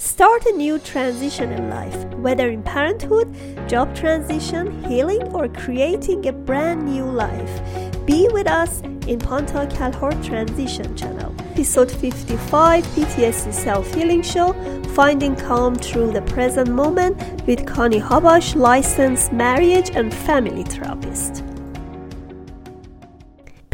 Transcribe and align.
Start 0.00 0.46
a 0.46 0.52
new 0.52 0.78
transition 0.78 1.50
in 1.50 1.70
life, 1.70 2.04
whether 2.18 2.48
in 2.48 2.62
parenthood, 2.62 3.34
job 3.68 3.96
transition, 3.96 4.84
healing, 4.84 5.20
or 5.34 5.48
creating 5.48 6.24
a 6.28 6.32
brand 6.32 6.86
new 6.86 7.02
life. 7.02 8.06
Be 8.06 8.28
with 8.28 8.46
us 8.46 8.80
in 8.80 9.18
Pantea 9.18 9.68
Kalhor 9.72 10.12
Transition 10.24 10.96
Channel. 10.96 11.34
Episode 11.50 11.90
55 11.90 12.84
PTSD 12.86 13.52
Self 13.52 13.92
Healing 13.92 14.22
Show 14.22 14.52
Finding 14.94 15.34
Calm 15.34 15.74
Through 15.74 16.12
the 16.12 16.22
Present 16.22 16.68
Moment 16.70 17.20
with 17.48 17.66
Connie 17.66 18.00
Habash, 18.00 18.54
licensed 18.54 19.32
marriage 19.32 19.90
and 19.96 20.14
family 20.14 20.62
therapist. 20.62 21.42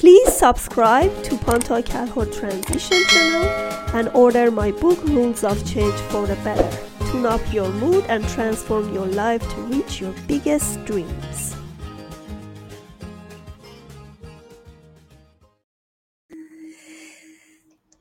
Please 0.04 0.36
subscribe 0.36 1.10
to 1.22 1.34
Pantea 1.36 1.82
Kalhor 1.82 2.26
Transition 2.26 3.02
Channel 3.08 3.48
and 3.94 4.08
order 4.08 4.50
my 4.50 4.70
book 4.70 5.02
Rules 5.04 5.42
of 5.42 5.56
Change 5.66 5.94
for 6.10 6.26
the 6.26 6.36
Better. 6.44 6.68
Tune 7.10 7.24
up 7.24 7.40
your 7.50 7.70
mood 7.72 8.04
and 8.10 8.22
transform 8.28 8.92
your 8.92 9.06
life 9.06 9.40
to 9.40 9.60
reach 9.62 10.02
your 10.02 10.12
biggest 10.28 10.84
dreams. 10.84 11.56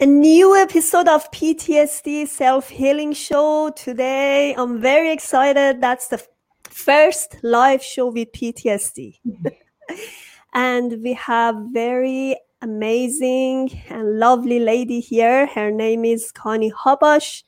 A 0.02 0.05
new 0.05 0.58
episode 0.58 1.08
of 1.08 1.31
PTSD 1.31 2.27
Self 2.27 2.67
Healing 2.67 3.13
Show 3.13 3.72
today. 3.77 4.53
I'm 4.58 4.81
very 4.81 5.13
excited. 5.13 5.80
That's 5.80 6.09
the 6.09 6.22
first 6.70 7.38
live 7.44 7.81
show 7.81 8.08
with 8.08 8.33
PTSD. 8.33 9.20
and 10.53 11.02
we 11.03 11.13
have 11.13 11.55
very 11.71 12.38
amazing 12.61 13.81
and 13.89 14.20
lovely 14.20 14.59
lady 14.59 14.99
here. 14.99 15.48
Her 15.48 15.71
name 15.71 16.05
is 16.05 16.31
Connie 16.31 16.71
Habash, 16.71 17.44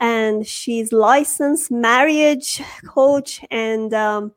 and 0.00 0.46
she's 0.46 0.92
licensed 0.92 1.70
marriage 1.70 2.60
coach, 2.86 3.44
and 3.50 3.94
um, 3.94 4.32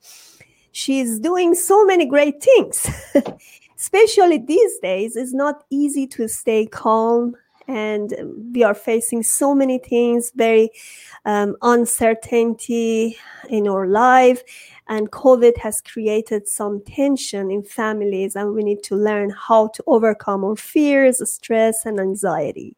she's 0.71 1.19
doing 1.19 1.55
so 1.55 1.85
many 1.85 2.05
great 2.05 2.41
things. 2.41 2.87
Especially 3.77 4.37
these 4.37 4.79
days, 4.79 5.15
it's 5.15 5.33
not 5.33 5.63
easy 5.69 6.07
to 6.07 6.27
stay 6.27 6.65
calm, 6.65 7.35
and 7.67 8.13
we 8.53 8.63
are 8.63 8.73
facing 8.73 9.23
so 9.23 9.55
many 9.55 9.79
things, 9.79 10.31
very 10.35 10.69
um, 11.25 11.55
uncertainty 11.61 13.17
in 13.49 13.67
our 13.67 13.87
life 13.87 14.43
and 14.87 15.11
covid 15.11 15.57
has 15.57 15.81
created 15.81 16.47
some 16.47 16.81
tension 16.81 17.49
in 17.49 17.63
families 17.63 18.35
and 18.35 18.53
we 18.53 18.63
need 18.63 18.83
to 18.83 18.95
learn 18.95 19.29
how 19.31 19.67
to 19.67 19.83
overcome 19.87 20.43
our 20.43 20.55
fears 20.55 21.21
stress 21.29 21.85
and 21.85 21.99
anxiety. 21.99 22.75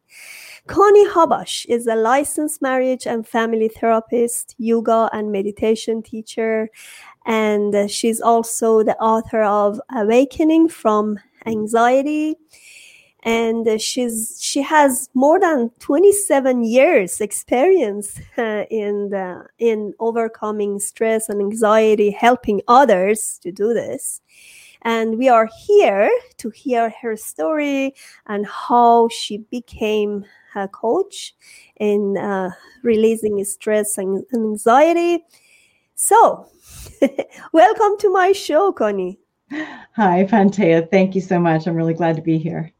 Connie 0.66 1.08
habash 1.08 1.66
is 1.68 1.86
a 1.86 1.94
licensed 1.94 2.60
marriage 2.60 3.06
and 3.06 3.26
family 3.26 3.68
therapist 3.68 4.54
yoga 4.58 5.08
and 5.12 5.32
meditation 5.32 6.02
teacher 6.02 6.70
and 7.26 7.90
she's 7.90 8.20
also 8.20 8.82
the 8.82 8.96
author 8.96 9.42
of 9.42 9.80
awakening 9.94 10.68
from 10.68 11.18
anxiety 11.46 12.36
and 13.24 13.80
she's 13.80 14.38
she 14.40 14.62
has 14.62 15.10
more 15.14 15.40
than 15.40 15.70
27 15.80 16.64
years 16.64 17.20
experience 17.20 18.20
uh, 18.36 18.64
in 18.70 19.10
the, 19.10 19.44
in 19.58 19.92
overcoming 19.98 20.78
stress 20.78 21.28
and 21.28 21.40
anxiety 21.40 22.10
helping 22.10 22.60
others 22.68 23.38
to 23.42 23.50
do 23.50 23.74
this. 23.74 24.20
And 24.82 25.18
we 25.18 25.28
are 25.28 25.48
here 25.66 26.08
to 26.36 26.50
hear 26.50 26.94
her 27.02 27.16
story 27.16 27.94
and 28.26 28.46
how 28.46 29.08
she 29.08 29.38
became 29.38 30.24
a 30.54 30.68
coach 30.68 31.34
in 31.76 32.16
uh, 32.16 32.50
releasing 32.82 33.42
stress 33.44 33.98
and 33.98 34.24
anxiety. 34.32 35.24
So 35.96 36.46
welcome 37.52 37.98
to 37.98 38.12
my 38.12 38.30
show 38.30 38.70
connie. 38.70 39.18
Hi 39.50 40.24
pantea 40.30 40.88
thank 40.88 41.16
you 41.16 41.20
so 41.20 41.40
much. 41.40 41.66
I'm 41.66 41.74
really 41.74 41.94
glad 41.94 42.14
to 42.14 42.22
be 42.22 42.38
here 42.38 42.72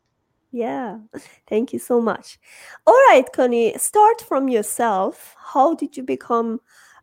yeah, 0.51 0.99
thank 1.49 1.73
you 1.73 1.79
so 1.79 2.01
much. 2.01 2.39
All 2.87 2.95
right, 3.09 3.25
Connie, 3.33 3.77
start 3.79 4.21
from 4.21 4.49
yourself. 4.49 5.35
How 5.39 5.75
did 5.75 5.97
you 5.97 6.03
become 6.03 6.61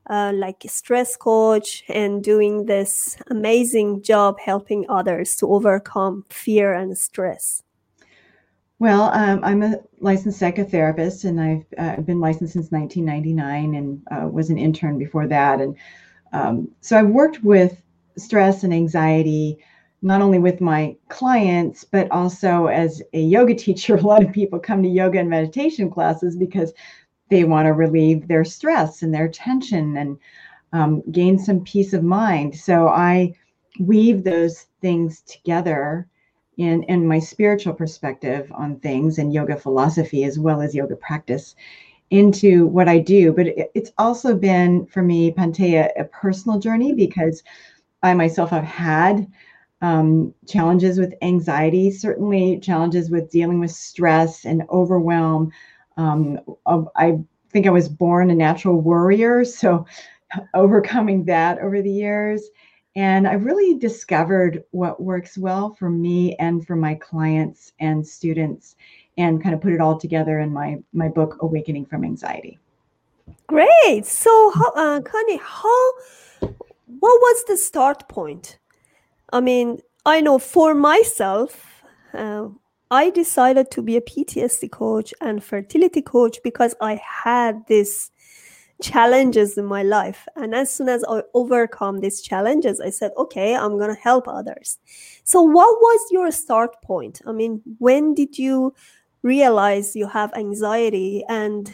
uh, 0.09 0.31
like 0.35 0.63
a 0.65 0.67
stress 0.67 1.15
coach 1.15 1.83
and 1.89 2.23
doing 2.23 2.65
this 2.65 3.17
amazing 3.27 4.03
job 4.03 4.39
helping 4.39 4.85
others 4.89 5.35
to 5.37 5.47
overcome 5.47 6.25
fear 6.29 6.73
and 6.73 6.97
stress? 6.97 7.63
Well, 8.77 9.03
um, 9.13 9.39
I'm 9.43 9.63
a 9.63 9.79
licensed 10.01 10.41
psychotherapist, 10.41 11.23
and 11.23 11.39
I've 11.39 11.65
uh, 11.77 12.01
been 12.01 12.19
licensed 12.19 12.53
since 12.53 12.71
1999, 12.71 13.75
and 13.75 14.01
uh, 14.11 14.27
was 14.27 14.49
an 14.49 14.57
intern 14.57 14.97
before 14.97 15.27
that. 15.27 15.61
And 15.61 15.77
um, 16.33 16.69
so 16.81 16.99
I've 16.99 17.07
worked 17.07 17.41
with 17.43 17.81
stress 18.17 18.63
and 18.63 18.73
anxiety 18.73 19.63
not 20.05 20.21
only 20.21 20.37
with 20.37 20.61
my 20.61 20.95
clients, 21.09 21.83
but 21.83 22.09
also 22.11 22.67
as 22.67 23.01
a 23.13 23.19
yoga 23.19 23.55
teacher. 23.65 23.95
A 23.95 24.01
lot 24.01 24.23
of 24.23 24.31
people 24.31 24.59
come 24.59 24.83
to 24.83 24.87
yoga 24.87 25.19
and 25.19 25.29
meditation 25.29 25.89
classes 25.89 26.35
because 26.35 26.73
they 27.29 27.43
want 27.43 27.65
to 27.65 27.73
relieve 27.73 28.27
their 28.27 28.45
stress 28.45 29.01
and 29.01 29.13
their 29.13 29.27
tension 29.27 29.97
and 29.97 30.17
um, 30.73 31.01
gain 31.11 31.39
some 31.39 31.61
peace 31.63 31.91
of 31.93 32.03
mind. 32.03 32.55
So 32.55 32.87
I 32.87 33.33
weave 33.79 34.23
those 34.23 34.67
things 34.79 35.21
together 35.21 36.07
in, 36.57 36.83
in 36.83 37.07
my 37.07 37.19
spiritual 37.19 37.73
perspective 37.73 38.51
on 38.53 38.79
things 38.79 39.17
and 39.17 39.33
yoga 39.33 39.57
philosophy 39.57 40.23
as 40.23 40.37
well 40.37 40.61
as 40.61 40.75
yoga 40.75 40.95
practice 40.95 41.55
into 42.11 42.67
what 42.67 42.87
I 42.87 42.99
do. 42.99 43.33
But 43.33 43.47
it, 43.47 43.71
it's 43.73 43.91
also 43.97 44.35
been 44.35 44.85
for 44.85 45.01
me, 45.01 45.31
Pantea, 45.31 45.89
a 45.99 46.03
personal 46.05 46.59
journey 46.59 46.93
because 46.93 47.41
I 48.03 48.13
myself 48.13 48.51
have 48.51 48.63
had 48.63 49.27
um, 49.81 50.33
challenges 50.47 50.99
with 50.99 51.13
anxiety, 51.21 51.91
certainly 51.91 52.59
challenges 52.59 53.09
with 53.09 53.29
dealing 53.29 53.59
with 53.59 53.71
stress 53.71 54.45
and 54.45 54.63
overwhelm. 54.69 55.51
Um, 55.97 56.39
I 56.95 57.19
think 57.51 57.67
I 57.67 57.71
was 57.71 57.89
born 57.89 58.29
a 58.29 58.35
natural 58.35 58.81
worrier, 58.81 59.45
so 59.45 59.85
overcoming 60.53 61.25
that 61.25 61.59
over 61.59 61.81
the 61.81 61.91
years. 61.91 62.49
And 62.95 63.27
I 63.27 63.33
really 63.33 63.77
discovered 63.77 64.63
what 64.71 65.01
works 65.01 65.37
well 65.37 65.73
for 65.73 65.89
me 65.89 66.35
and 66.35 66.65
for 66.65 66.77
my 66.77 66.95
clients 66.95 67.73
and 67.79 68.07
students, 68.07 68.77
and 69.17 69.43
kind 69.43 69.53
of 69.53 69.61
put 69.61 69.73
it 69.73 69.81
all 69.81 69.97
together 69.97 70.39
in 70.39 70.51
my 70.51 70.77
my 70.93 71.09
book, 71.09 71.37
Awakening 71.41 71.85
from 71.85 72.05
Anxiety. 72.05 72.57
Great. 73.47 74.05
So, 74.05 74.51
how, 74.51 74.71
uh, 74.75 75.01
Connie, 75.01 75.39
how 75.43 75.91
what 76.39 77.21
was 77.21 77.43
the 77.45 77.57
start 77.57 78.07
point? 78.07 78.59
I 79.31 79.41
mean, 79.41 79.79
I 80.05 80.21
know 80.21 80.39
for 80.39 80.75
myself, 80.75 81.83
uh, 82.13 82.47
I 82.91 83.09
decided 83.09 83.71
to 83.71 83.81
be 83.81 83.97
a 83.97 84.01
PTSD 84.01 84.71
coach 84.71 85.13
and 85.21 85.43
fertility 85.43 86.01
coach 86.01 86.37
because 86.43 86.75
I 86.81 87.01
had 87.03 87.65
these 87.67 88.11
challenges 88.81 89.57
in 89.57 89.65
my 89.65 89.83
life. 89.83 90.27
And 90.35 90.53
as 90.53 90.73
soon 90.73 90.89
as 90.89 91.03
I 91.07 91.23
overcome 91.33 91.99
these 91.99 92.21
challenges, 92.21 92.79
I 92.79 92.89
said, 92.89 93.11
okay, 93.17 93.55
I'm 93.55 93.77
going 93.77 93.93
to 93.93 94.01
help 94.01 94.27
others. 94.27 94.77
So, 95.23 95.41
what 95.41 95.81
was 95.81 96.11
your 96.11 96.31
start 96.31 96.81
point? 96.81 97.21
I 97.25 97.31
mean, 97.31 97.61
when 97.79 98.13
did 98.13 98.37
you 98.37 98.73
realize 99.23 99.95
you 99.95 100.07
have 100.07 100.31
anxiety 100.35 101.23
and 101.27 101.73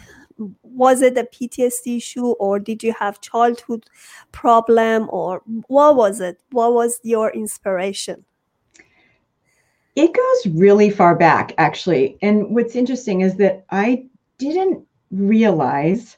was 0.63 1.01
it 1.01 1.17
a 1.17 1.23
PTSD 1.23 1.97
issue 1.97 2.27
or 2.31 2.59
did 2.59 2.83
you 2.83 2.93
have 2.99 3.21
childhood 3.21 3.85
problem 4.31 5.07
or 5.11 5.41
what 5.67 5.95
was 5.95 6.19
it? 6.19 6.39
What 6.51 6.73
was 6.73 6.99
your 7.03 7.29
inspiration? 7.31 8.25
It 9.95 10.13
goes 10.13 10.53
really 10.55 10.89
far 10.89 11.15
back, 11.15 11.53
actually. 11.57 12.17
And 12.21 12.55
what's 12.55 12.75
interesting 12.75 13.21
is 13.21 13.35
that 13.37 13.65
I 13.71 14.05
didn't 14.37 14.85
realize 15.11 16.17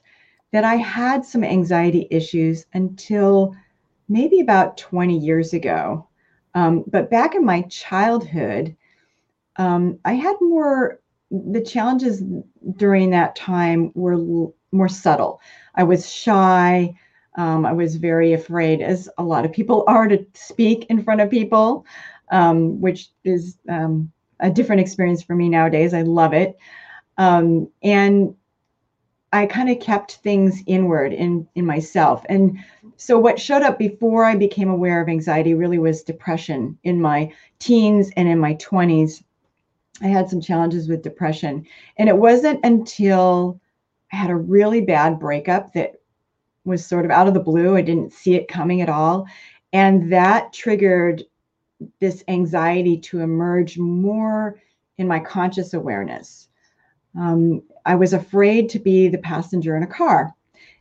that 0.52 0.64
I 0.64 0.76
had 0.76 1.26
some 1.26 1.44
anxiety 1.44 2.08
issues 2.12 2.66
until 2.74 3.56
maybe 4.08 4.40
about 4.40 4.78
20 4.78 5.18
years 5.18 5.54
ago. 5.54 6.08
Um, 6.54 6.84
but 6.88 7.10
back 7.10 7.34
in 7.34 7.44
my 7.44 7.64
childhood, 7.64 8.76
um, 9.58 10.00
I 10.06 10.14
had 10.14 10.36
more 10.40 11.00
the 11.34 11.62
challenges 11.62 12.24
during 12.78 13.10
that 13.10 13.36
time 13.36 13.92
were 13.96 14.14
l- 14.14 14.54
more 14.72 14.90
subtle. 14.90 15.42
I 15.76 15.84
was 15.84 16.12
shy. 16.12 16.94
Um, 17.36 17.66
I 17.66 17.74
was 17.74 17.96
very 17.96 18.34
afraid, 18.34 18.82
as 18.82 19.10
a 19.18 19.24
lot 19.24 19.46
of 19.46 19.52
people 19.52 19.84
are, 19.88 20.08
to 20.08 20.26
speak 20.34 20.86
in 20.90 21.04
front 21.04 21.22
of 21.22 21.32
people, 21.32 21.86
um, 22.32 22.80
which 22.80 23.10
is 23.24 23.58
um, 23.68 24.12
a 24.40 24.52
different 24.52 24.82
experience 24.82 25.24
for 25.24 25.36
me 25.36 25.50
nowadays. 25.50 25.94
I 25.94 26.04
love 26.04 26.34
it. 26.34 26.56
Um, 27.18 27.70
and 27.82 28.36
I 29.32 29.48
kind 29.48 29.70
of 29.70 29.80
kept 29.80 30.18
things 30.18 30.62
inward 30.68 31.12
in, 31.12 31.48
in 31.56 31.66
myself. 31.66 32.24
And 32.30 32.60
so, 32.98 33.18
what 33.18 33.40
showed 33.40 33.64
up 33.64 33.80
before 33.80 34.26
I 34.26 34.36
became 34.36 34.70
aware 34.70 35.02
of 35.02 35.10
anxiety 35.10 35.56
really 35.56 35.80
was 35.80 36.04
depression 36.04 36.78
in 36.84 37.02
my 37.02 37.34
teens 37.58 38.12
and 38.16 38.28
in 38.28 38.38
my 38.38 38.54
20s 38.56 39.24
I 40.02 40.08
had 40.08 40.30
some 40.30 40.42
challenges 40.42 40.88
with 40.88 41.04
depression. 41.04 41.66
And 41.98 42.10
it 42.10 42.18
wasn't 42.18 42.64
until 42.66 43.60
I 44.12 44.18
had 44.18 44.30
a 44.30 44.36
really 44.36 44.82
bad 44.82 45.20
breakup 45.20 45.74
that 45.74 45.96
was 46.66 46.86
sort 46.86 47.06
of 47.06 47.12
out 47.12 47.28
of 47.28 47.34
the 47.34 47.40
blue. 47.40 47.76
I 47.76 47.82
didn't 47.82 48.14
see 48.14 48.36
it 48.36 48.48
coming 48.48 48.82
at 48.82 48.90
all. 48.90 49.28
And 49.72 50.12
that 50.12 50.54
triggered 50.54 51.24
this 52.00 52.24
anxiety 52.28 52.98
to 52.98 53.20
emerge 53.20 53.78
more 53.78 54.62
in 54.98 55.08
my 55.08 55.20
conscious 55.20 55.74
awareness. 55.74 56.48
Um, 57.18 57.62
I 57.86 57.96
was 57.96 58.14
afraid 58.14 58.70
to 58.70 58.80
be 58.80 59.08
the 59.08 59.18
passenger 59.18 59.76
in 59.76 59.84
a 59.84 59.88
car. 59.88 60.34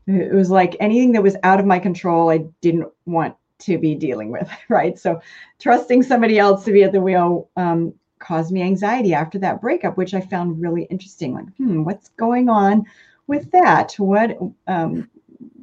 It 0.06 0.32
was 0.32 0.50
like 0.50 0.76
anything 0.80 1.12
that 1.12 1.22
was 1.22 1.36
out 1.42 1.60
of 1.60 1.66
my 1.66 1.78
control, 1.78 2.30
I 2.30 2.38
didn't 2.60 2.88
want 3.06 3.34
to 3.60 3.78
be 3.78 3.94
dealing 3.94 4.30
with, 4.30 4.50
right? 4.68 4.98
So 4.98 5.20
trusting 5.58 6.02
somebody 6.02 6.38
else 6.38 6.64
to 6.64 6.72
be 6.72 6.82
at 6.82 6.92
the 6.92 7.00
wheel 7.00 7.48
um, 7.56 7.94
caused 8.22 8.52
me 8.52 8.62
anxiety 8.62 9.12
after 9.12 9.38
that 9.40 9.60
breakup, 9.60 9.96
which 9.96 10.14
I 10.14 10.20
found 10.20 10.60
really 10.60 10.84
interesting. 10.84 11.34
Like, 11.34 11.54
hmm, 11.56 11.84
what's 11.84 12.08
going 12.10 12.48
on 12.48 12.86
with 13.26 13.50
that? 13.50 13.94
What 13.98 14.38
um, 14.66 15.10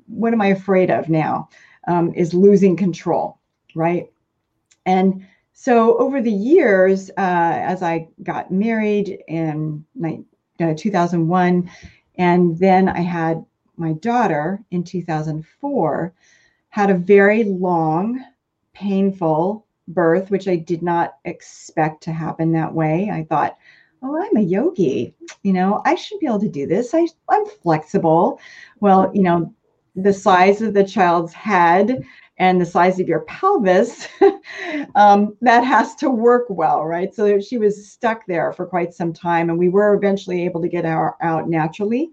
what 0.08 0.34
am 0.34 0.42
I 0.42 0.48
afraid 0.48 0.92
of 0.92 1.10
now? 1.10 1.50
Um, 1.88 2.14
is 2.14 2.34
losing 2.34 2.76
control, 2.76 3.40
right? 3.74 4.12
And 4.86 5.26
so 5.54 5.98
over 5.98 6.22
the 6.22 6.32
years, 6.32 7.10
uh, 7.12 7.14
as 7.18 7.82
I 7.82 8.08
got 8.24 8.52
married 8.52 9.24
in 9.28 9.86
uh, 10.60 10.74
2001, 10.76 11.70
and 12.18 12.60
then 12.60 12.90
I 12.90 13.02
had 13.02 13.46
my 13.78 13.94
daughter 13.94 14.64
in 14.72 14.84
2004, 14.84 16.14
had 16.70 16.90
a 16.90 16.96
very 16.96 17.44
long, 17.44 18.24
painful 18.74 19.66
birth, 19.90 20.32
which 20.32 20.48
I 20.48 20.56
did 20.56 20.82
not 20.82 21.16
expect 21.26 22.04
to 22.04 22.14
happen 22.14 22.52
that 22.54 22.74
way. 22.74 23.10
I 23.12 23.24
thought, 23.24 23.58
oh, 24.02 24.22
I'm 24.22 24.38
a 24.38 24.42
yogi. 24.42 25.14
You 25.44 25.54
know, 25.54 25.82
I 25.86 25.96
should 25.96 26.20
be 26.20 26.28
able 26.28 26.40
to 26.40 26.50
do 26.50 26.66
this. 26.66 26.94
I, 26.94 27.08
I'm 27.30 27.46
flexible. 27.46 28.40
Well, 28.80 29.12
you 29.14 29.24
know, 29.24 29.54
the 29.96 30.14
size 30.14 30.62
of 30.62 30.74
the 30.74 30.84
child's 30.84 31.34
head 31.34 32.04
and 32.38 32.62
the 32.62 32.66
size 32.66 33.00
of 33.00 33.08
your 33.08 33.22
pelvis, 33.22 34.08
um, 34.96 35.36
that 35.42 35.66
has 35.66 35.94
to 35.96 36.10
work 36.10 36.46
well, 36.50 36.86
right? 36.86 37.14
So 37.14 37.40
she 37.42 37.58
was 37.58 37.92
stuck 37.92 38.26
there 38.28 38.54
for 38.54 38.66
quite 38.66 38.94
some 38.94 39.12
time, 39.12 39.50
and 39.50 39.60
we 39.60 39.68
were 39.68 39.94
eventually 39.94 40.46
able 40.46 40.62
to 40.62 40.70
get 40.70 40.86
out 40.86 41.50
naturally. 41.50 42.12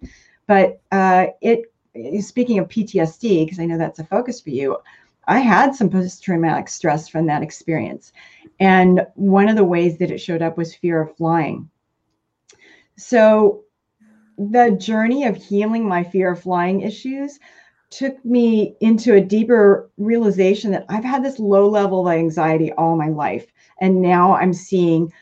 But 0.49 0.81
uh, 0.91 1.27
it, 1.41 1.73
speaking 2.21 2.59
of 2.59 2.67
PTSD, 2.67 3.45
because 3.45 3.61
I 3.61 3.67
know 3.67 3.79
that's 3.79 4.01
a 4.01 4.05
focus 4.05 4.41
for 4.41 4.51
you, 4.51 4.77
I 5.27 5.39
had 5.41 5.75
some 5.75 5.91
post 5.91 6.23
traumatic 6.23 6.69
stress 6.69 7.09
from 7.09 7.27
that 7.27 7.43
experience. 7.43 8.13
And 8.61 9.07
one 9.15 9.49
of 9.49 9.57
the 9.57 9.65
ways 9.65 9.99
that 9.99 10.11
it 10.11 10.19
showed 10.19 10.43
up 10.43 10.57
was 10.57 10.75
fear 10.75 11.03
of 11.03 11.17
flying. 11.17 11.69
So 12.97 13.65
the 14.39 14.71
journey 14.79 15.25
of 15.25 15.37
healing 15.37 15.87
my 15.89 16.05
fear 16.05 16.33
of 16.33 16.41
flying 16.41 16.83
issues 16.83 17.39
took 17.91 18.23
me 18.25 18.77
into 18.81 19.15
a 19.15 19.21
deeper 19.21 19.91
realization 19.97 20.71
that 20.73 20.87
I've 20.89 21.05
had 21.05 21.25
this 21.25 21.39
low 21.39 21.69
level 21.69 22.07
of 22.07 22.15
anxiety 22.15 22.73
all 22.73 22.97
my 22.97 23.09
life. 23.09 23.47
And 23.81 24.03
now 24.03 24.35
I'm 24.35 24.53
seeing 24.53 25.13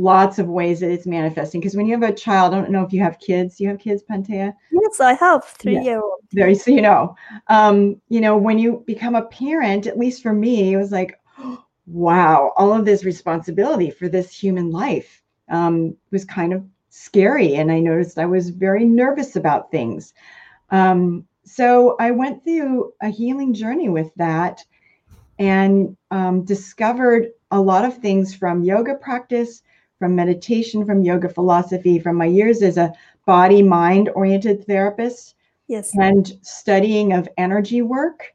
lots 0.00 0.38
of 0.38 0.48
ways 0.48 0.80
that 0.80 0.90
it's 0.90 1.06
manifesting. 1.06 1.60
Because 1.60 1.76
when 1.76 1.86
you 1.86 1.92
have 1.92 2.08
a 2.08 2.14
child, 2.14 2.54
I 2.54 2.60
don't 2.60 2.70
know 2.70 2.84
if 2.84 2.92
you 2.92 3.02
have 3.02 3.18
kids. 3.18 3.60
You 3.60 3.68
have 3.68 3.78
kids, 3.78 4.02
Pantea? 4.02 4.54
Yes, 4.72 5.00
I 5.00 5.12
have 5.14 5.44
three 5.44 5.74
yeah. 5.74 5.82
year 5.82 6.00
old. 6.00 6.20
There, 6.32 6.54
so 6.54 6.70
you 6.70 6.80
know, 6.80 7.14
um, 7.48 8.00
you 8.08 8.20
know, 8.20 8.36
when 8.36 8.58
you 8.58 8.82
become 8.86 9.14
a 9.14 9.26
parent, 9.26 9.86
at 9.86 9.98
least 9.98 10.22
for 10.22 10.32
me, 10.32 10.72
it 10.72 10.76
was 10.76 10.90
like, 10.90 11.20
wow, 11.86 12.52
all 12.56 12.72
of 12.72 12.84
this 12.84 13.04
responsibility 13.04 13.90
for 13.90 14.08
this 14.08 14.32
human 14.32 14.70
life 14.70 15.22
um, 15.48 15.96
was 16.10 16.24
kind 16.24 16.52
of 16.52 16.64
scary. 16.88 17.56
And 17.56 17.70
I 17.70 17.80
noticed 17.80 18.18
I 18.18 18.26
was 18.26 18.50
very 18.50 18.84
nervous 18.84 19.36
about 19.36 19.70
things. 19.70 20.14
Um, 20.70 21.26
so 21.44 21.96
I 21.98 22.10
went 22.10 22.44
through 22.44 22.92
a 23.02 23.08
healing 23.08 23.52
journey 23.52 23.88
with 23.88 24.10
that 24.16 24.64
and 25.38 25.96
um, 26.10 26.44
discovered 26.44 27.28
a 27.50 27.60
lot 27.60 27.84
of 27.84 27.98
things 27.98 28.34
from 28.34 28.62
yoga 28.62 28.94
practice, 28.94 29.62
from 30.00 30.16
meditation, 30.16 30.84
from 30.84 31.04
yoga 31.04 31.28
philosophy, 31.28 32.00
from 32.00 32.16
my 32.16 32.24
years 32.24 32.62
as 32.62 32.78
a 32.78 32.92
body 33.26 33.62
mind 33.62 34.08
oriented 34.16 34.66
therapist. 34.66 35.36
Yes. 35.68 35.96
And 35.96 36.36
studying 36.42 37.12
of 37.12 37.28
energy 37.36 37.82
work 37.82 38.32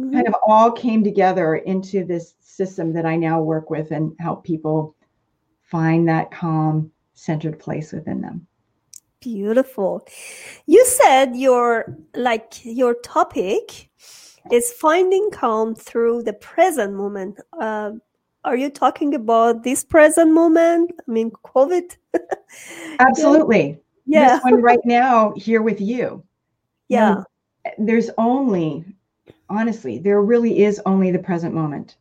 mm-hmm. 0.00 0.12
kind 0.12 0.26
of 0.26 0.34
all 0.44 0.72
came 0.72 1.04
together 1.04 1.56
into 1.56 2.04
this 2.04 2.34
system 2.40 2.92
that 2.94 3.06
I 3.06 3.14
now 3.14 3.40
work 3.40 3.70
with 3.70 3.92
and 3.92 4.16
help 4.18 4.42
people 4.42 4.96
find 5.62 6.08
that 6.08 6.32
calm, 6.32 6.90
centered 7.14 7.58
place 7.60 7.92
within 7.92 8.20
them. 8.22 8.46
Beautiful. 9.20 10.06
You 10.66 10.84
said 10.86 11.36
your 11.36 11.96
like 12.14 12.64
your 12.64 12.94
topic 12.94 13.90
is 14.50 14.72
finding 14.72 15.30
calm 15.30 15.74
through 15.74 16.22
the 16.22 16.32
present 16.32 16.94
moment. 16.94 17.40
Uh, 17.60 17.92
are 18.46 18.56
you 18.56 18.70
talking 18.70 19.14
about 19.14 19.64
this 19.64 19.84
present 19.84 20.32
moment? 20.32 20.92
I 21.06 21.10
mean, 21.10 21.32
COVID. 21.32 21.96
Absolutely. 23.00 23.78
Yeah. 24.06 24.36
This 24.36 24.44
one 24.44 24.62
right 24.62 24.78
now 24.84 25.34
here 25.36 25.62
with 25.62 25.80
you. 25.80 26.24
Yeah. 26.88 27.24
And 27.76 27.88
there's 27.88 28.08
only, 28.16 28.84
honestly, 29.50 29.98
there 29.98 30.22
really 30.22 30.62
is 30.62 30.80
only 30.86 31.10
the 31.10 31.18
present 31.18 31.54
moment. 31.54 31.96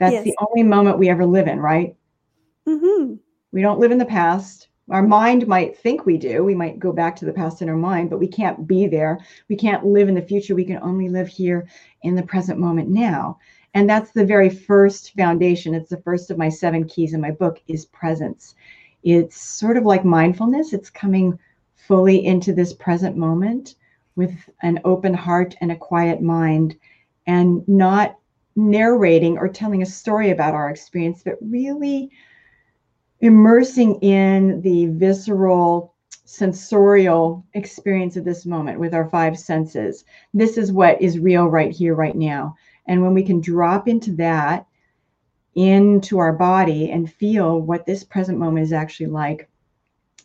That's 0.00 0.12
yes. 0.12 0.24
the 0.24 0.36
only 0.40 0.64
moment 0.64 0.98
we 0.98 1.08
ever 1.08 1.24
live 1.24 1.46
in, 1.46 1.60
right? 1.60 1.94
Mm-hmm. 2.68 3.14
We 3.52 3.62
don't 3.62 3.78
live 3.78 3.92
in 3.92 3.98
the 3.98 4.04
past 4.04 4.66
our 4.90 5.02
mind 5.02 5.46
might 5.46 5.78
think 5.78 6.04
we 6.04 6.18
do. 6.18 6.44
We 6.44 6.54
might 6.54 6.78
go 6.78 6.92
back 6.92 7.16
to 7.16 7.24
the 7.24 7.32
past 7.32 7.62
in 7.62 7.68
our 7.68 7.76
mind 7.76 8.10
but 8.10 8.18
we 8.18 8.28
can't 8.28 8.66
be 8.66 8.86
there. 8.86 9.18
We 9.48 9.56
can't 9.56 9.86
live 9.86 10.08
in 10.08 10.14
the 10.14 10.22
future. 10.22 10.54
We 10.54 10.64
can 10.64 10.82
only 10.82 11.08
live 11.08 11.28
here 11.28 11.66
in 12.02 12.14
the 12.14 12.22
present 12.22 12.58
moment 12.58 12.88
now. 12.88 13.38
And 13.74 13.88
that's 13.88 14.12
the 14.12 14.24
very 14.24 14.50
first 14.50 15.14
foundation. 15.14 15.74
It's 15.74 15.90
the 15.90 16.02
first 16.02 16.30
of 16.30 16.38
my 16.38 16.48
seven 16.48 16.86
keys 16.86 17.12
in 17.12 17.20
my 17.20 17.32
book 17.32 17.60
is 17.66 17.86
presence. 17.86 18.54
It's 19.02 19.40
sort 19.40 19.76
of 19.76 19.84
like 19.84 20.04
mindfulness. 20.04 20.72
It's 20.72 20.90
coming 20.90 21.38
fully 21.74 22.24
into 22.24 22.52
this 22.52 22.72
present 22.72 23.16
moment 23.16 23.74
with 24.16 24.34
an 24.62 24.80
open 24.84 25.12
heart 25.12 25.54
and 25.60 25.72
a 25.72 25.76
quiet 25.76 26.22
mind 26.22 26.76
and 27.26 27.66
not 27.66 28.16
narrating 28.56 29.36
or 29.36 29.48
telling 29.48 29.82
a 29.82 29.86
story 29.86 30.30
about 30.30 30.54
our 30.54 30.70
experience 30.70 31.22
but 31.24 31.36
really 31.40 32.10
immersing 33.24 33.94
in 34.02 34.60
the 34.60 34.84
visceral 34.88 35.94
sensorial 36.26 37.42
experience 37.54 38.18
of 38.18 38.24
this 38.24 38.44
moment 38.44 38.78
with 38.78 38.92
our 38.92 39.08
five 39.08 39.38
senses. 39.38 40.04
This 40.34 40.58
is 40.58 40.70
what 40.70 41.00
is 41.00 41.18
real 41.18 41.46
right 41.46 41.72
here, 41.72 41.94
right 41.94 42.14
now. 42.14 42.54
And 42.86 43.02
when 43.02 43.14
we 43.14 43.22
can 43.22 43.40
drop 43.40 43.88
into 43.88 44.12
that, 44.16 44.66
into 45.54 46.18
our 46.18 46.34
body 46.34 46.90
and 46.90 47.10
feel 47.10 47.62
what 47.62 47.86
this 47.86 48.04
present 48.04 48.38
moment 48.38 48.64
is 48.64 48.74
actually 48.74 49.06
like, 49.06 49.48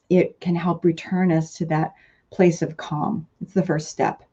it 0.10 0.38
can 0.41 0.56
help 0.56 0.84
return 0.84 1.32
us 1.32 1.53
to 1.53 1.65
that 1.68 1.94
place 2.32 2.62
of 2.62 2.75
calm. 2.75 3.25
It's 3.41 3.53
the 3.53 3.65
first 3.65 3.88
step. 3.88 4.24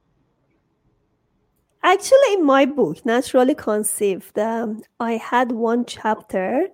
Actually, 1.86 2.32
in 2.32 2.44
my 2.44 2.66
book, 2.66 3.06
Naturally 3.06 3.54
Conceived, 3.54 4.36
um, 4.40 4.82
I 4.98 5.12
had 5.12 5.52
one 5.52 5.84
chapter 5.84 6.66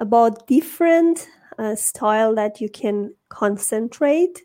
about 0.00 0.48
different 0.48 1.28
uh, 1.60 1.76
style 1.76 2.34
that 2.34 2.60
you 2.60 2.68
can 2.68 3.14
concentrate 3.28 4.42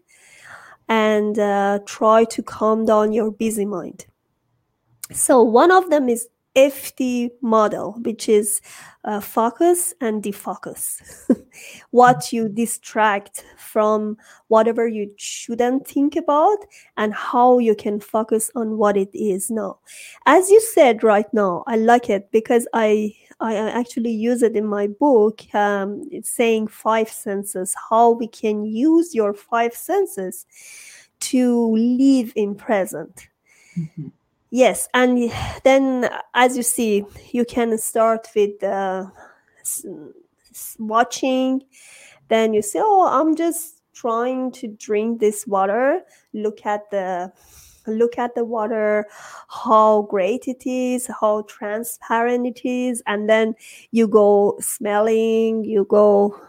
and 0.87 1.39
uh, 1.39 1.79
try 1.87 2.25
to 2.25 2.43
calm 2.43 2.85
down 2.85 3.11
your 3.11 3.31
busy 3.31 3.65
mind. 3.65 4.05
So 5.11 5.41
one 5.41 5.71
of 5.71 5.89
them 5.89 6.07
is 6.07 6.27
FD 6.55 7.31
model, 7.41 7.93
which 8.03 8.29
is 8.29 8.61
uh, 9.05 9.19
focus 9.19 9.93
and 9.99 10.21
defocus. 10.21 11.01
what 11.91 12.31
you 12.31 12.47
distract 12.47 13.43
from 13.57 14.17
whatever 14.47 14.87
you 14.87 15.11
shouldn't 15.17 15.87
think 15.87 16.15
about 16.15 16.57
and 16.97 17.13
how 17.13 17.57
you 17.57 17.75
can 17.75 17.99
focus 17.99 18.51
on 18.55 18.77
what 18.77 18.95
it 18.95 19.09
is 19.13 19.49
now. 19.49 19.79
As 20.25 20.49
you 20.49 20.61
said 20.61 21.03
right 21.03 21.31
now, 21.33 21.63
I 21.67 21.77
like 21.77 22.09
it 22.09 22.29
because 22.31 22.67
I 22.73 23.15
I 23.39 23.55
actually 23.55 24.11
use 24.11 24.41
it 24.41 24.55
in 24.55 24.65
my 24.65 24.87
book. 24.87 25.41
Um, 25.53 26.07
it's 26.11 26.29
saying 26.29 26.67
five 26.67 27.09
senses, 27.09 27.75
how 27.89 28.11
we 28.11 28.27
can 28.27 28.63
use 28.63 29.13
your 29.13 29.33
five 29.33 29.73
senses 29.73 30.45
to 31.19 31.75
live 31.75 32.31
in 32.35 32.55
present. 32.55 33.27
Mm-hmm. 33.77 34.09
Yes, 34.53 34.87
and 34.93 35.31
then 35.63 36.07
as 36.35 36.55
you 36.55 36.61
see, 36.61 37.03
you 37.31 37.43
can 37.43 37.75
start 37.79 38.27
with 38.35 38.63
uh, 38.63 39.07
watching. 40.77 41.63
Then 42.27 42.53
you 42.53 42.61
say, 42.61 42.79
"Oh, 42.83 43.07
I'm 43.07 43.35
just 43.35 43.81
trying 43.95 44.51
to 44.51 44.67
drink 44.67 45.19
this 45.19 45.47
water." 45.47 46.01
Look 46.33 46.67
at 46.67 46.87
the 46.91 47.33
look 47.87 48.19
at 48.19 48.35
the 48.35 48.45
water, 48.45 49.07
how 49.49 50.03
great 50.03 50.47
it 50.47 50.67
is, 50.67 51.09
how 51.19 51.41
transparent 51.47 52.45
it 52.45 52.61
is, 52.63 53.01
and 53.07 53.27
then 53.27 53.55
you 53.89 54.07
go 54.07 54.55
smelling, 54.59 55.63
you 55.63 55.85
go 55.85 56.39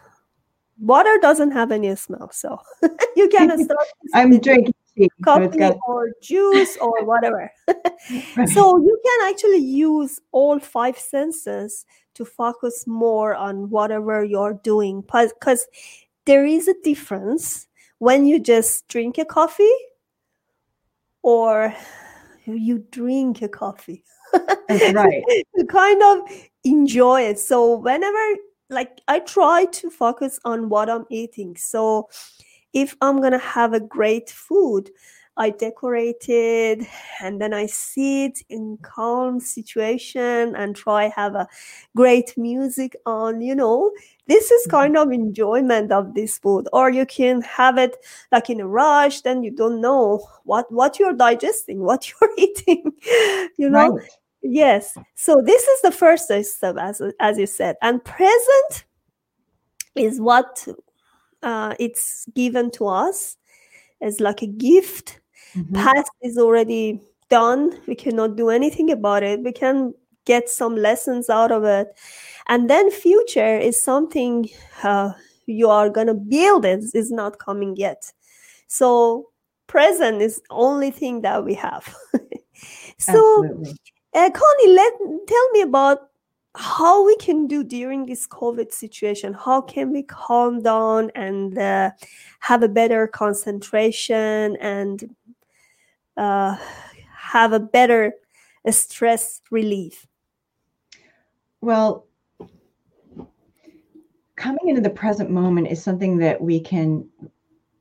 water 0.78 1.18
doesn't 1.22 1.52
have 1.52 1.72
any 1.72 1.96
smell, 1.96 2.30
so 2.32 2.60
you 3.16 3.30
can 3.30 3.64
start. 3.64 3.86
I'm 4.14 4.38
drinking 4.40 4.73
coffee 5.22 5.70
or 5.86 6.10
juice 6.22 6.76
or 6.80 7.04
whatever. 7.04 7.50
right. 7.68 8.48
So 8.48 8.78
you 8.78 9.00
can 9.04 9.30
actually 9.30 9.58
use 9.58 10.20
all 10.32 10.58
five 10.58 10.98
senses 10.98 11.86
to 12.14 12.24
focus 12.24 12.86
more 12.86 13.34
on 13.34 13.70
whatever 13.70 14.24
you're 14.24 14.60
doing 14.62 15.02
because 15.02 15.66
there 16.26 16.44
is 16.44 16.68
a 16.68 16.74
difference 16.82 17.66
when 17.98 18.26
you 18.26 18.38
just 18.38 18.86
drink 18.88 19.18
a 19.18 19.24
coffee 19.24 19.76
or 21.22 21.74
you 22.44 22.84
drink 22.90 23.42
a 23.42 23.48
coffee. 23.48 24.04
That's 24.68 24.92
right. 24.94 25.22
to 25.58 25.66
kind 25.66 26.02
of 26.02 26.30
enjoy 26.64 27.22
it. 27.22 27.38
So 27.38 27.76
whenever 27.76 28.36
like 28.70 29.00
I 29.08 29.20
try 29.20 29.66
to 29.66 29.90
focus 29.90 30.38
on 30.44 30.68
what 30.68 30.88
I'm 30.90 31.06
eating. 31.10 31.56
So 31.56 32.08
if 32.74 32.96
I'm 33.00 33.22
gonna 33.22 33.38
have 33.38 33.72
a 33.72 33.80
great 33.80 34.28
food, 34.28 34.90
I 35.36 35.50
decorate 35.50 36.28
it 36.28 36.86
and 37.20 37.40
then 37.40 37.52
I 37.52 37.66
sit 37.66 38.42
in 38.48 38.78
calm 38.82 39.40
situation 39.40 40.54
and 40.54 40.76
try 40.76 41.08
have 41.08 41.34
a 41.34 41.48
great 41.96 42.36
music 42.36 42.94
on, 43.04 43.40
you 43.40 43.54
know. 43.54 43.90
This 44.26 44.50
is 44.50 44.62
mm-hmm. 44.62 44.76
kind 44.76 44.96
of 44.96 45.10
enjoyment 45.10 45.90
of 45.90 46.14
this 46.14 46.38
food. 46.38 46.68
Or 46.72 46.88
you 46.90 47.04
can 47.04 47.42
have 47.42 47.78
it 47.78 47.96
like 48.30 48.48
in 48.48 48.60
a 48.60 48.66
rush, 48.66 49.22
then 49.22 49.42
you 49.42 49.50
don't 49.50 49.80
know 49.80 50.24
what 50.44 50.70
what 50.70 50.98
you're 50.98 51.14
digesting, 51.14 51.80
what 51.80 52.08
you're 52.20 52.30
eating, 52.36 52.92
you 53.58 53.70
know. 53.70 53.96
Right. 53.96 54.08
Yes. 54.42 54.96
So 55.14 55.42
this 55.44 55.66
is 55.66 55.80
the 55.80 55.90
first 55.90 56.24
step, 56.24 56.76
as 56.78 57.02
as 57.18 57.38
you 57.38 57.46
said, 57.46 57.76
and 57.82 58.04
present 58.04 58.84
is 59.96 60.20
what 60.20 60.66
uh, 61.44 61.74
it's 61.78 62.26
given 62.34 62.70
to 62.72 62.86
us 62.86 63.36
as 64.00 64.20
like 64.20 64.42
a 64.42 64.46
gift. 64.46 65.20
Mm-hmm. 65.54 65.74
Past 65.74 66.10
is 66.22 66.38
already 66.38 67.00
done. 67.30 67.80
We 67.86 67.94
cannot 67.94 68.36
do 68.36 68.50
anything 68.50 68.90
about 68.90 69.22
it. 69.22 69.42
We 69.42 69.52
can 69.52 69.94
get 70.24 70.48
some 70.48 70.74
lessons 70.74 71.28
out 71.28 71.52
of 71.52 71.64
it, 71.64 71.88
and 72.48 72.68
then 72.68 72.90
future 72.90 73.58
is 73.58 73.82
something 73.82 74.48
uh, 74.82 75.12
you 75.46 75.68
are 75.68 75.90
gonna 75.90 76.14
build. 76.14 76.64
It 76.64 76.84
is 76.94 77.10
not 77.10 77.38
coming 77.38 77.76
yet. 77.76 78.12
So 78.66 79.30
present 79.66 80.22
is 80.22 80.40
only 80.50 80.90
thing 80.90 81.20
that 81.22 81.44
we 81.44 81.54
have. 81.54 81.94
so. 82.98 83.44
Absolutely 83.44 83.78
uh, 84.14 84.30
Connie, 84.30 84.72
let 84.72 84.92
tell 85.26 85.50
me 85.50 85.62
about 85.62 86.08
how 86.54 87.04
we 87.04 87.16
can 87.16 87.46
do 87.46 87.64
during 87.64 88.06
this 88.06 88.26
COVID 88.26 88.72
situation. 88.72 89.32
How 89.32 89.60
can 89.60 89.92
we 89.92 90.02
calm 90.02 90.62
down 90.62 91.10
and 91.14 91.58
uh, 91.58 91.90
have 92.40 92.62
a 92.62 92.68
better 92.68 93.06
concentration 93.08 94.56
and 94.60 95.16
uh, 96.16 96.56
have 97.16 97.52
a 97.52 97.60
better 97.60 98.12
uh, 98.66 98.70
stress 98.70 99.40
relief? 99.50 100.06
Well, 101.60 102.06
coming 104.36 104.68
into 104.68 104.80
the 104.80 104.90
present 104.90 105.30
moment 105.30 105.68
is 105.68 105.82
something 105.82 106.18
that 106.18 106.40
we 106.40 106.60
can 106.60 107.08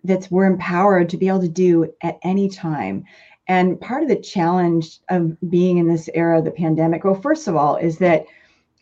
that's 0.05 0.29
we're 0.29 0.45
empowered 0.45 1.09
to 1.09 1.17
be 1.17 1.27
able 1.27 1.41
to 1.41 1.47
do 1.47 1.93
at 2.01 2.19
any 2.23 2.49
time 2.49 3.05
and 3.47 3.79
part 3.79 4.03
of 4.03 4.09
the 4.09 4.15
challenge 4.15 4.99
of 5.09 5.37
being 5.49 5.77
in 5.77 5.87
this 5.87 6.09
era 6.13 6.39
of 6.39 6.45
the 6.45 6.51
pandemic, 6.51 7.03
well, 7.03 7.19
first 7.19 7.47
of 7.47 7.55
all, 7.55 7.75
is 7.75 7.97
that 7.97 8.25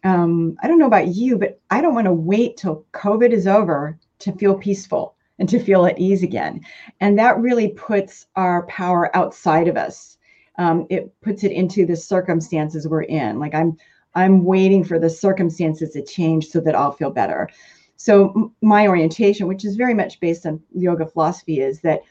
um, 0.04 0.58
I 0.62 0.68
don't 0.68 0.80
know 0.80 0.88
about 0.88 1.10
you, 1.10 1.38
but 1.38 1.60
I 1.70 1.82
don't 1.82 1.94
want 1.94 2.06
to 2.06 2.14
wait 2.14 2.58
till 2.58 2.86
COVID 2.94 3.32
is 3.32 3.48
over 3.48 4.00
to 4.20 4.32
feel 4.34 4.56
peaceful 4.56 5.16
and 5.40 5.48
to 5.50 5.60
feel 5.60 5.86
at 5.86 6.00
ease 6.00 6.24
again. 6.24 6.62
And 7.00 7.18
that 7.20 7.40
really 7.40 7.70
puts 7.70 8.28
our 8.36 8.66
power 8.68 9.16
outside 9.16 9.68
of 9.68 9.78
us. 9.78 10.18
Um, 10.58 10.86
it 10.90 11.14
puts 11.22 11.44
it 11.44 11.52
into 11.52 11.86
the 11.86 11.96
circumstances 11.96 12.88
we're 12.88 13.04
in. 13.04 13.40
Like 13.40 13.56
I'm, 13.56 13.78
I'm 14.16 14.44
waiting 14.44 14.84
for 14.84 15.00
the 15.00 15.10
circumstances 15.10 15.92
to 15.92 16.04
change 16.04 16.48
so 16.48 16.60
that 16.62 16.76
I'll 16.76 16.92
feel 16.92 17.12
better. 17.12 17.50
So 17.96 18.52
my 18.62 18.88
orientation, 18.88 19.48
which 19.48 19.64
is 19.66 19.76
very 19.76 19.94
much 19.94 20.20
based 20.20 20.46
on 20.46 20.62
yoga 20.74 21.06
philosophy, 21.06 21.60
is 21.60 21.82
that 21.82 22.02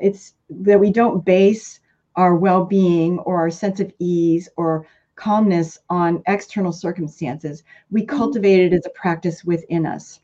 it's 0.00 0.34
that 0.50 0.78
we 0.78 0.90
don't 0.90 1.24
base 1.24 1.80
our 2.16 2.36
well 2.36 2.64
being 2.64 3.18
or 3.20 3.38
our 3.38 3.50
sense 3.50 3.80
of 3.80 3.92
ease 3.98 4.48
or 4.56 4.86
calmness 5.18 5.78
on 5.90 6.22
external 6.26 6.72
circumstances. 6.72 7.64
We 7.90 8.02
mm-hmm. 8.02 8.16
cultivate 8.16 8.60
it 8.60 8.72
as 8.72 8.86
a 8.86 8.90
practice 8.90 9.44
within 9.44 9.84
us. 9.84 10.20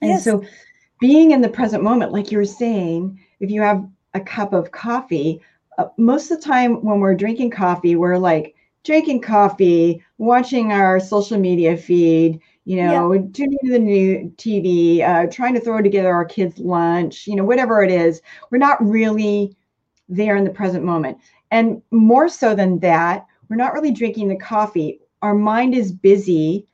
And 0.00 0.10
yes. 0.10 0.24
so, 0.24 0.44
being 1.00 1.30
in 1.30 1.40
the 1.40 1.48
present 1.48 1.82
moment, 1.82 2.12
like 2.12 2.30
you 2.30 2.38
were 2.38 2.44
saying, 2.44 3.20
if 3.40 3.50
you 3.50 3.62
have 3.62 3.88
a 4.14 4.20
cup 4.20 4.52
of 4.52 4.72
coffee, 4.72 5.40
uh, 5.78 5.86
most 5.96 6.30
of 6.30 6.38
the 6.38 6.44
time 6.44 6.84
when 6.84 7.00
we're 7.00 7.14
drinking 7.14 7.50
coffee, 7.50 7.96
we're 7.96 8.18
like 8.18 8.54
drinking 8.84 9.20
coffee, 9.20 10.04
watching 10.18 10.72
our 10.72 10.98
social 10.98 11.38
media 11.38 11.76
feed, 11.76 12.40
you 12.64 12.76
know, 12.76 13.12
yeah. 13.12 13.20
tuning 13.32 13.58
to 13.64 13.72
the 13.72 13.78
new 13.78 14.32
TV, 14.36 15.00
uh, 15.02 15.30
trying 15.30 15.54
to 15.54 15.60
throw 15.60 15.80
together 15.80 16.12
our 16.12 16.24
kids' 16.24 16.58
lunch, 16.58 17.26
you 17.26 17.36
know, 17.36 17.44
whatever 17.44 17.82
it 17.82 17.90
is. 17.90 18.20
We're 18.50 18.58
not 18.58 18.84
really 18.84 19.56
there 20.08 20.36
in 20.36 20.44
the 20.44 20.50
present 20.50 20.84
moment. 20.84 21.18
And 21.50 21.80
more 21.90 22.28
so 22.28 22.54
than 22.54 22.80
that, 22.80 23.26
we're 23.48 23.56
not 23.56 23.72
really 23.72 23.92
drinking 23.92 24.28
the 24.28 24.36
coffee. 24.36 25.00
Our 25.22 25.34
mind 25.34 25.74
is 25.74 25.92
busy 25.92 26.66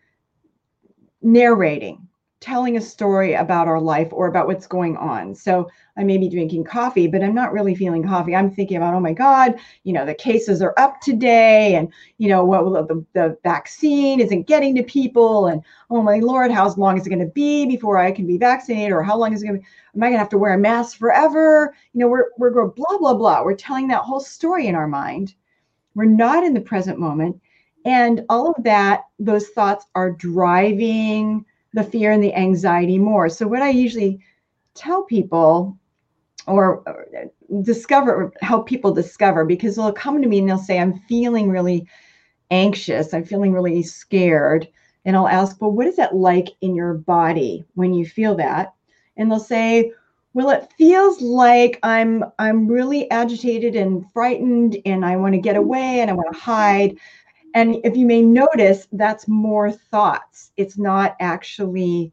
narrating 1.22 2.04
telling 2.44 2.76
a 2.76 2.80
story 2.80 3.32
about 3.32 3.68
our 3.68 3.80
life 3.80 4.08
or 4.12 4.26
about 4.26 4.46
what's 4.46 4.66
going 4.66 4.98
on. 4.98 5.34
So 5.34 5.70
I 5.96 6.04
may 6.04 6.18
be 6.18 6.28
drinking 6.28 6.64
coffee, 6.64 7.06
but 7.06 7.22
I'm 7.22 7.34
not 7.34 7.54
really 7.54 7.74
feeling 7.74 8.06
coffee. 8.06 8.36
I'm 8.36 8.50
thinking 8.50 8.76
about, 8.76 8.92
oh 8.92 9.00
my 9.00 9.14
God, 9.14 9.58
you 9.84 9.94
know, 9.94 10.04
the 10.04 10.12
cases 10.12 10.60
are 10.60 10.74
up 10.76 11.00
today, 11.00 11.74
and 11.74 11.90
you 12.18 12.28
know, 12.28 12.44
what 12.44 12.70
well, 12.70 12.84
the, 12.84 13.02
the 13.14 13.38
vaccine 13.44 14.20
isn't 14.20 14.46
getting 14.46 14.74
to 14.74 14.82
people, 14.82 15.46
and 15.46 15.62
oh 15.88 16.02
my 16.02 16.18
Lord, 16.18 16.50
how 16.50 16.68
long 16.74 16.98
is 16.98 17.06
it 17.06 17.08
going 17.08 17.26
to 17.26 17.32
be 17.32 17.64
before 17.64 17.96
I 17.96 18.12
can 18.12 18.26
be 18.26 18.36
vaccinated, 18.36 18.92
or 18.92 19.02
how 19.02 19.16
long 19.16 19.32
is 19.32 19.42
it 19.42 19.46
going 19.46 19.60
to 19.60 19.62
be? 19.62 19.66
Am 19.94 20.02
I 20.02 20.08
going 20.08 20.16
to 20.16 20.18
have 20.18 20.28
to 20.28 20.38
wear 20.38 20.52
a 20.52 20.58
mask 20.58 20.98
forever? 20.98 21.74
You 21.94 22.00
know, 22.00 22.08
we're 22.08 22.26
we're 22.36 22.66
blah 22.66 22.98
blah 22.98 23.14
blah. 23.14 23.42
We're 23.42 23.56
telling 23.56 23.88
that 23.88 24.02
whole 24.02 24.20
story 24.20 24.66
in 24.66 24.74
our 24.74 24.88
mind. 24.88 25.34
We're 25.94 26.04
not 26.04 26.44
in 26.44 26.54
the 26.54 26.60
present 26.60 26.98
moment. 26.98 27.40
And 27.84 28.24
all 28.28 28.50
of 28.50 28.64
that, 28.64 29.02
those 29.18 29.48
thoughts 29.48 29.86
are 29.94 30.10
driving 30.10 31.44
the 31.74 31.84
fear 31.84 32.12
and 32.12 32.22
the 32.22 32.34
anxiety 32.34 32.98
more. 32.98 33.28
So, 33.28 33.46
what 33.46 33.62
I 33.62 33.70
usually 33.70 34.20
tell 34.74 35.02
people 35.04 35.76
or 36.46 36.86
uh, 36.88 37.26
discover, 37.62 38.32
help 38.40 38.66
people 38.66 38.92
discover, 38.92 39.44
because 39.44 39.76
they'll 39.76 39.92
come 39.92 40.20
to 40.20 40.28
me 40.28 40.38
and 40.38 40.48
they'll 40.48 40.58
say, 40.58 40.78
I'm 40.78 40.98
feeling 41.08 41.50
really 41.50 41.86
anxious, 42.50 43.14
I'm 43.14 43.24
feeling 43.24 43.52
really 43.52 43.82
scared. 43.82 44.68
And 45.04 45.16
I'll 45.16 45.28
ask, 45.28 45.60
Well, 45.60 45.72
what 45.72 45.86
is 45.86 45.96
that 45.96 46.14
like 46.14 46.48
in 46.62 46.74
your 46.74 46.94
body 46.94 47.64
when 47.74 47.92
you 47.92 48.06
feel 48.06 48.34
that? 48.36 48.72
And 49.16 49.30
they'll 49.30 49.38
say, 49.38 49.92
well 50.34 50.50
it 50.50 50.70
feels 50.76 51.20
like 51.22 51.78
i'm 51.82 52.24
i'm 52.38 52.68
really 52.68 53.10
agitated 53.10 53.74
and 53.74 54.04
frightened 54.12 54.76
and 54.84 55.04
i 55.04 55.16
want 55.16 55.34
to 55.34 55.40
get 55.40 55.56
mm. 55.56 55.60
away 55.60 56.00
and 56.00 56.10
i 56.10 56.14
want 56.14 56.32
to 56.32 56.38
hide 56.38 56.96
and 57.54 57.76
if 57.84 57.96
you 57.96 58.04
may 58.04 58.20
notice, 58.20 58.88
that's 58.92 59.28
more 59.28 59.70
thoughts. 59.70 60.50
It's 60.56 60.76
not 60.76 61.16
actually 61.20 62.12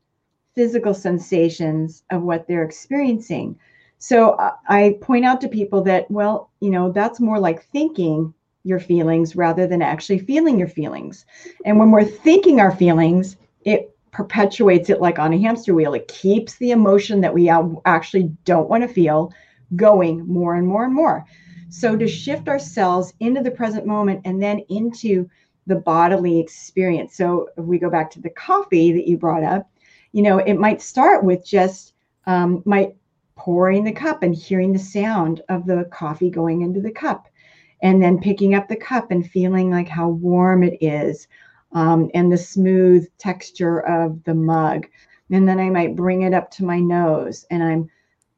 physical 0.53 0.93
sensations 0.93 2.03
of 2.11 2.21
what 2.21 2.47
they're 2.47 2.63
experiencing. 2.63 3.57
So 3.97 4.31
uh, 4.31 4.53
I 4.69 4.99
point 5.01 5.25
out 5.25 5.41
to 5.41 5.47
people 5.47 5.81
that, 5.83 6.09
well, 6.11 6.51
you 6.59 6.69
know, 6.69 6.91
that's 6.91 7.19
more 7.19 7.39
like 7.39 7.65
thinking 7.65 8.33
your 8.63 8.79
feelings 8.79 9.35
rather 9.35 9.65
than 9.65 9.81
actually 9.81 10.19
feeling 10.19 10.59
your 10.59 10.67
feelings. 10.67 11.25
And 11.65 11.79
when 11.79 11.89
we're 11.89 12.05
thinking 12.05 12.59
our 12.59 12.75
feelings, 12.75 13.37
it 13.65 13.95
perpetuates 14.11 14.89
it 14.89 15.01
like 15.01 15.19
on 15.19 15.33
a 15.33 15.37
hamster 15.37 15.73
wheel. 15.73 15.93
It 15.93 16.07
keeps 16.07 16.55
the 16.57 16.71
emotion 16.71 17.21
that 17.21 17.33
we 17.33 17.49
actually 17.85 18.31
don't 18.45 18.69
want 18.69 18.83
to 18.83 18.93
feel 18.93 19.33
going 19.75 20.27
more 20.27 20.55
and 20.55 20.67
more 20.67 20.83
and 20.83 20.93
more. 20.93 21.25
So 21.69 21.95
to 21.95 22.07
shift 22.07 22.49
ourselves 22.49 23.13
into 23.21 23.41
the 23.41 23.51
present 23.51 23.85
moment 23.85 24.21
and 24.25 24.43
then 24.43 24.59
into 24.69 25.29
the 25.67 25.77
bodily 25.77 26.39
experience. 26.39 27.15
So 27.15 27.47
if 27.55 27.63
we 27.63 27.79
go 27.79 27.89
back 27.89 28.11
to 28.11 28.21
the 28.21 28.31
coffee 28.31 28.91
that 28.91 29.07
you 29.07 29.17
brought 29.17 29.43
up, 29.43 29.69
you 30.11 30.21
know, 30.21 30.39
it 30.39 30.55
might 30.55 30.81
start 30.81 31.23
with 31.23 31.45
just 31.45 31.93
um, 32.25 32.61
might 32.65 32.95
pouring 33.35 33.85
the 33.85 33.91
cup 33.93 34.23
and 34.23 34.35
hearing 34.35 34.73
the 34.73 34.79
sound 34.79 35.41
of 35.47 35.65
the 35.65 35.87
coffee 35.91 36.29
going 36.29 36.61
into 36.61 36.81
the 36.81 36.91
cup, 36.91 37.27
and 37.81 38.03
then 38.03 38.19
picking 38.19 38.53
up 38.53 38.67
the 38.67 38.75
cup 38.75 39.09
and 39.09 39.31
feeling 39.31 39.71
like 39.71 39.87
how 39.87 40.09
warm 40.09 40.63
it 40.63 40.77
is, 40.81 41.27
um, 41.73 42.09
and 42.13 42.31
the 42.31 42.37
smooth 42.37 43.07
texture 43.17 43.79
of 43.79 44.23
the 44.23 44.33
mug. 44.33 44.87
And 45.31 45.47
then 45.47 45.59
I 45.59 45.69
might 45.69 45.95
bring 45.95 46.23
it 46.23 46.33
up 46.33 46.51
to 46.51 46.65
my 46.65 46.79
nose, 46.79 47.45
and 47.49 47.63
I'm 47.63 47.89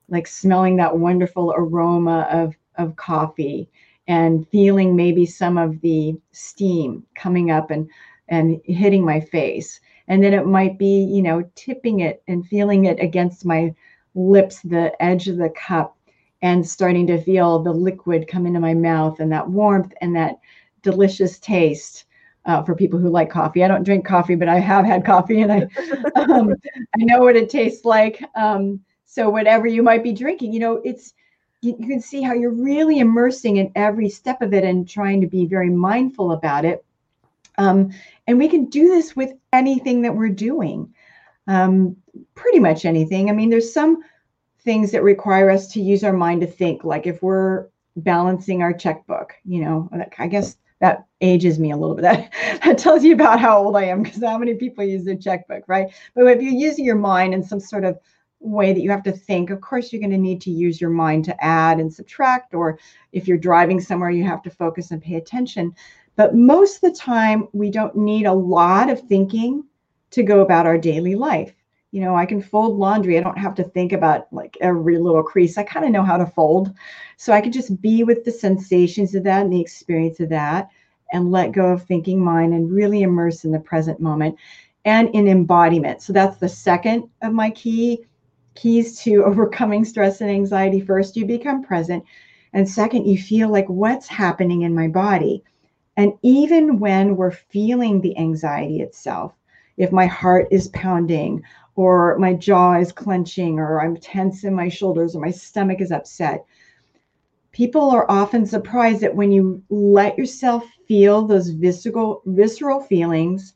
like 0.09 0.27
smelling 0.27 0.77
that 0.77 0.97
wonderful 0.97 1.53
aroma 1.55 2.27
of 2.31 2.55
of 2.75 2.95
coffee 2.95 3.69
and 4.07 4.47
feeling 4.49 4.95
maybe 4.95 5.25
some 5.25 5.57
of 5.57 5.79
the 5.81 6.15
steam 6.31 7.05
coming 7.15 7.51
up 7.51 7.71
and 7.71 7.89
and 8.29 8.59
hitting 8.65 9.03
my 9.05 9.19
face 9.19 9.79
and 10.07 10.23
then 10.23 10.33
it 10.33 10.45
might 10.45 10.77
be 10.77 11.03
you 11.03 11.21
know 11.21 11.43
tipping 11.55 12.01
it 12.01 12.21
and 12.27 12.47
feeling 12.47 12.85
it 12.85 12.99
against 12.99 13.45
my 13.45 13.73
lips 14.15 14.61
the 14.61 14.91
edge 15.01 15.27
of 15.27 15.37
the 15.37 15.49
cup 15.51 15.97
and 16.41 16.67
starting 16.67 17.07
to 17.07 17.21
feel 17.21 17.59
the 17.59 17.71
liquid 17.71 18.27
come 18.27 18.45
into 18.45 18.59
my 18.59 18.73
mouth 18.73 19.19
and 19.19 19.31
that 19.31 19.49
warmth 19.49 19.93
and 20.01 20.15
that 20.15 20.39
delicious 20.81 21.39
taste 21.39 22.05
uh, 22.45 22.63
for 22.63 22.75
people 22.75 22.99
who 22.99 23.09
like 23.09 23.29
coffee. 23.29 23.63
I 23.63 23.67
don't 23.67 23.83
drink 23.83 24.05
coffee, 24.05 24.35
but 24.35 24.49
I 24.49 24.59
have 24.59 24.85
had 24.85 25.05
coffee 25.05 25.41
and 25.41 25.51
I 25.51 25.67
um, 26.15 26.53
I 26.99 27.03
know 27.03 27.21
what 27.21 27.35
it 27.35 27.49
tastes 27.49 27.85
like. 27.85 28.23
Um, 28.35 28.81
so 29.05 29.29
whatever 29.29 29.67
you 29.67 29.83
might 29.83 30.03
be 30.03 30.13
drinking, 30.13 30.53
you 30.53 30.59
know, 30.59 30.81
it's 30.83 31.13
you, 31.61 31.75
you 31.79 31.87
can 31.87 32.01
see 32.01 32.21
how 32.21 32.33
you're 32.33 32.51
really 32.51 32.99
immersing 32.99 33.57
in 33.57 33.71
every 33.75 34.09
step 34.09 34.41
of 34.41 34.53
it 34.53 34.63
and 34.63 34.87
trying 34.87 35.21
to 35.21 35.27
be 35.27 35.45
very 35.45 35.69
mindful 35.69 36.33
about 36.33 36.65
it. 36.65 36.83
Um, 37.57 37.91
and 38.27 38.37
we 38.37 38.49
can 38.49 38.65
do 38.65 38.89
this 38.89 39.15
with 39.15 39.33
anything 39.53 40.01
that 40.01 40.15
we're 40.15 40.29
doing, 40.29 40.93
um, 41.47 41.95
pretty 42.35 42.59
much 42.59 42.83
anything. 42.85 43.29
I 43.29 43.33
mean, 43.33 43.49
there's 43.49 43.73
some 43.73 44.03
things 44.61 44.91
that 44.91 45.03
require 45.03 45.49
us 45.49 45.71
to 45.73 45.81
use 45.81 46.03
our 46.03 46.13
mind 46.13 46.41
to 46.41 46.47
think, 46.47 46.83
like 46.83 47.05
if 47.05 47.21
we're 47.21 47.67
balancing 47.95 48.61
our 48.61 48.73
checkbook, 48.73 49.33
you 49.45 49.63
know, 49.63 49.89
I 50.17 50.27
guess 50.27 50.57
that 50.83 51.05
ages 51.21 51.59
me 51.59 51.71
a 51.71 51.77
little 51.77 51.95
bit. 51.95 52.03
That, 52.03 52.33
that 52.61 52.77
tells 52.77 53.05
you 53.05 53.13
about 53.13 53.39
how 53.39 53.57
old 53.57 53.77
I 53.77 53.85
am 53.85 54.03
because 54.03 54.21
how 54.21 54.37
many 54.37 54.55
people 54.55 54.83
use 54.83 55.05
their 55.05 55.15
checkbook, 55.15 55.63
right? 55.65 55.87
But 56.13 56.25
if 56.25 56.41
you're 56.41 56.51
using 56.51 56.83
your 56.83 56.97
mind 56.97 57.33
in 57.33 57.41
some 57.41 57.61
sort 57.61 57.85
of 57.85 57.97
way 58.41 58.73
that 58.73 58.81
you 58.81 58.91
have 58.91 59.03
to 59.03 59.13
think, 59.13 59.49
of 59.49 59.61
course, 59.61 59.93
you're 59.93 60.01
going 60.01 60.11
to 60.11 60.17
need 60.17 60.41
to 60.41 60.51
use 60.51 60.81
your 60.81 60.89
mind 60.89 61.23
to 61.25 61.43
add 61.43 61.79
and 61.79 61.91
subtract. 61.91 62.53
Or 62.53 62.77
if 63.13 63.29
you're 63.29 63.37
driving 63.37 63.79
somewhere, 63.79 64.09
you 64.09 64.25
have 64.25 64.43
to 64.43 64.49
focus 64.49 64.91
and 64.91 65.01
pay 65.01 65.15
attention. 65.15 65.73
But 66.17 66.35
most 66.35 66.75
of 66.75 66.91
the 66.91 66.97
time, 66.97 67.47
we 67.53 67.71
don't 67.71 67.95
need 67.95 68.25
a 68.25 68.33
lot 68.33 68.89
of 68.89 68.99
thinking 69.07 69.63
to 70.11 70.21
go 70.21 70.41
about 70.41 70.65
our 70.65 70.77
daily 70.77 71.15
life. 71.15 71.55
You 71.93 72.01
know, 72.01 72.15
I 72.15 72.25
can 72.25 72.41
fold 72.41 72.79
laundry. 72.79 73.19
I 73.19 73.21
don't 73.21 73.37
have 73.37 73.53
to 73.53 73.63
think 73.63 73.93
about 73.93 74.25
like 74.33 74.57
every 74.61 74.97
little 74.97 75.21
crease. 75.21 75.59
I 75.59 75.63
kind 75.63 75.85
of 75.85 75.91
know 75.91 76.01
how 76.01 76.17
to 76.17 76.25
fold. 76.25 76.73
So 77.17 77.31
I 77.31 77.39
can 77.39 77.51
just 77.51 77.79
be 77.83 78.03
with 78.03 78.25
the 78.25 78.31
sensations 78.31 79.13
of 79.13 79.23
that 79.25 79.43
and 79.43 79.53
the 79.53 79.61
experience 79.61 80.19
of 80.19 80.29
that 80.29 80.69
and 81.11 81.29
let 81.29 81.51
go 81.51 81.67
of 81.67 81.83
thinking 81.83 82.19
mind 82.19 82.55
and 82.55 82.71
really 82.73 83.03
immerse 83.03 83.45
in 83.45 83.51
the 83.51 83.59
present 83.59 83.99
moment 83.99 84.35
and 84.85 85.07
in 85.13 85.27
embodiment. 85.27 86.01
So 86.01 86.13
that's 86.13 86.37
the 86.37 86.49
second 86.49 87.09
of 87.21 87.31
my 87.31 87.51
key 87.51 87.99
keys 88.55 88.99
to 89.01 89.23
overcoming 89.25 89.85
stress 89.85 90.19
and 90.19 90.31
anxiety. 90.31 90.81
First, 90.81 91.15
you 91.15 91.27
become 91.27 91.63
present. 91.63 92.03
And 92.53 92.67
second, 92.67 93.05
you 93.05 93.19
feel 93.19 93.49
like 93.49 93.67
what's 93.67 94.07
happening 94.07 94.63
in 94.63 94.73
my 94.73 94.87
body. 94.87 95.43
And 95.95 96.13
even 96.23 96.79
when 96.79 97.17
we're 97.17 97.29
feeling 97.29 98.01
the 98.01 98.17
anxiety 98.17 98.81
itself, 98.81 99.33
if 99.77 99.91
my 99.91 100.05
heart 100.05 100.47
is 100.51 100.67
pounding 100.69 101.43
or 101.75 102.17
my 102.17 102.33
jaw 102.33 102.75
is 102.75 102.91
clenching 102.91 103.59
or 103.59 103.81
I'm 103.81 103.97
tense 103.97 104.43
in 104.43 104.53
my 104.53 104.69
shoulders 104.69 105.15
or 105.15 105.21
my 105.21 105.31
stomach 105.31 105.81
is 105.81 105.91
upset, 105.91 106.45
people 107.51 107.89
are 107.89 108.09
often 108.09 108.45
surprised 108.45 109.01
that 109.01 109.15
when 109.15 109.31
you 109.31 109.63
let 109.69 110.17
yourself 110.17 110.65
feel 110.87 111.25
those 111.25 111.49
visceral 111.49 112.21
visceral 112.25 112.81
feelings 112.81 113.53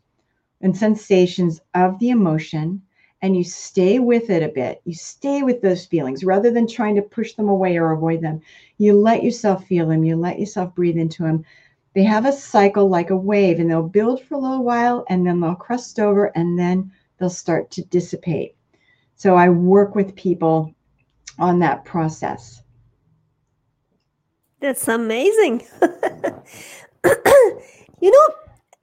and 0.62 0.76
sensations 0.76 1.62
of 1.74 2.00
the 2.00 2.10
emotion 2.10 2.82
and 3.22 3.36
you 3.36 3.44
stay 3.44 4.00
with 4.00 4.30
it 4.30 4.44
a 4.44 4.48
bit 4.50 4.82
you 4.86 4.94
stay 4.94 5.42
with 5.42 5.62
those 5.62 5.86
feelings 5.86 6.24
rather 6.24 6.52
than 6.52 6.68
trying 6.68 6.96
to 6.96 7.02
push 7.02 7.34
them 7.34 7.50
away 7.50 7.78
or 7.78 7.92
avoid 7.92 8.22
them 8.22 8.40
you 8.78 8.94
let 8.94 9.24
yourself 9.24 9.66
feel 9.66 9.88
them 9.88 10.04
you 10.04 10.16
let 10.16 10.40
yourself 10.40 10.74
breathe 10.76 10.98
into 10.98 11.24
them 11.24 11.44
they 11.94 12.04
have 12.04 12.26
a 12.26 12.32
cycle 12.32 12.88
like 12.88 13.10
a 13.10 13.18
wave 13.18 13.60
and 13.60 13.70
they'll 13.70 13.82
build 13.82 14.22
for 14.22 14.36
a 14.36 14.40
little 14.40 14.64
while 14.64 15.04
and 15.10 15.26
then 15.26 15.40
they'll 15.40 15.56
crust 15.56 16.00
over 16.00 16.26
and 16.36 16.58
then 16.58 16.92
they'll 17.18 17.30
start 17.30 17.72
to 17.72 17.84
dissipate. 17.86 18.56
So 19.16 19.36
I 19.36 19.50
work 19.50 19.96
with 19.96 20.16
people 20.16 20.74
on 21.40 21.60
that 21.60 21.86
process. 21.86 22.62
That's 24.60 24.88
amazing. 24.88 25.68
you 28.02 28.12
know, 28.12 28.28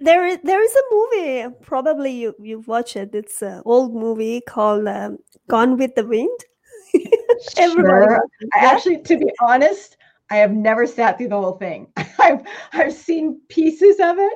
there 0.01 0.37
there 0.37 0.63
is 0.63 0.75
a 0.75 0.83
movie. 0.95 1.57
Probably 1.63 2.13
you 2.13 2.35
you've 2.41 2.69
watched 2.69 2.97
it. 2.97 3.15
It's 3.15 3.43
an 3.43 3.63
old 3.65 3.95
movie 3.95 4.41
called 4.41 4.87
um, 4.87 5.19
Gone 5.49 5.77
with 5.77 5.95
the 5.95 6.05
Wind. 6.07 6.39
sure. 7.57 8.21
I 8.55 8.59
actually, 8.59 9.03
to 9.03 9.19
be 9.19 9.31
honest, 9.41 9.97
I 10.31 10.37
have 10.37 10.53
never 10.53 10.87
sat 10.87 11.19
through 11.19 11.29
the 11.29 11.41
whole 11.41 11.59
thing. 11.59 11.89
I've 12.21 12.43
I've 12.73 12.93
seen 12.93 13.41
pieces 13.49 13.97
of 14.01 14.19
it. 14.19 14.33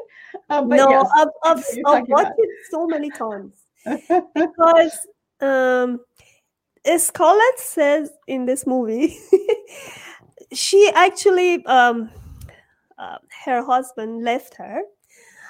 Um, 0.50 0.68
no, 0.68 0.90
yes, 0.90 1.08
I've, 1.16 1.28
I've, 1.44 1.64
I've 1.86 2.08
watched 2.08 2.32
it 2.36 2.50
so 2.70 2.86
many 2.86 3.10
times 3.10 3.57
because 4.34 5.06
um, 5.40 6.00
Scarlett 6.96 7.58
says 7.58 8.10
in 8.26 8.46
this 8.46 8.66
movie, 8.66 9.16
she 10.52 10.90
actually 10.94 11.64
um, 11.66 12.10
uh, 12.98 13.18
her 13.44 13.64
husband 13.64 14.24
left 14.24 14.54
her. 14.56 14.80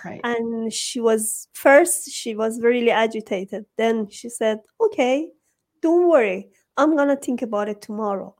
Right. 0.04 0.20
And 0.22 0.72
she 0.72 1.00
was 1.00 1.48
first, 1.54 2.10
she 2.10 2.36
was 2.36 2.60
really 2.62 2.90
agitated. 2.90 3.66
Then 3.76 4.08
she 4.08 4.28
said, 4.28 4.60
Okay, 4.80 5.30
don't 5.82 6.08
worry. 6.08 6.50
I'm 6.76 6.94
going 6.94 7.08
to 7.08 7.16
think 7.16 7.42
about 7.42 7.68
it 7.68 7.82
tomorrow 7.82 8.36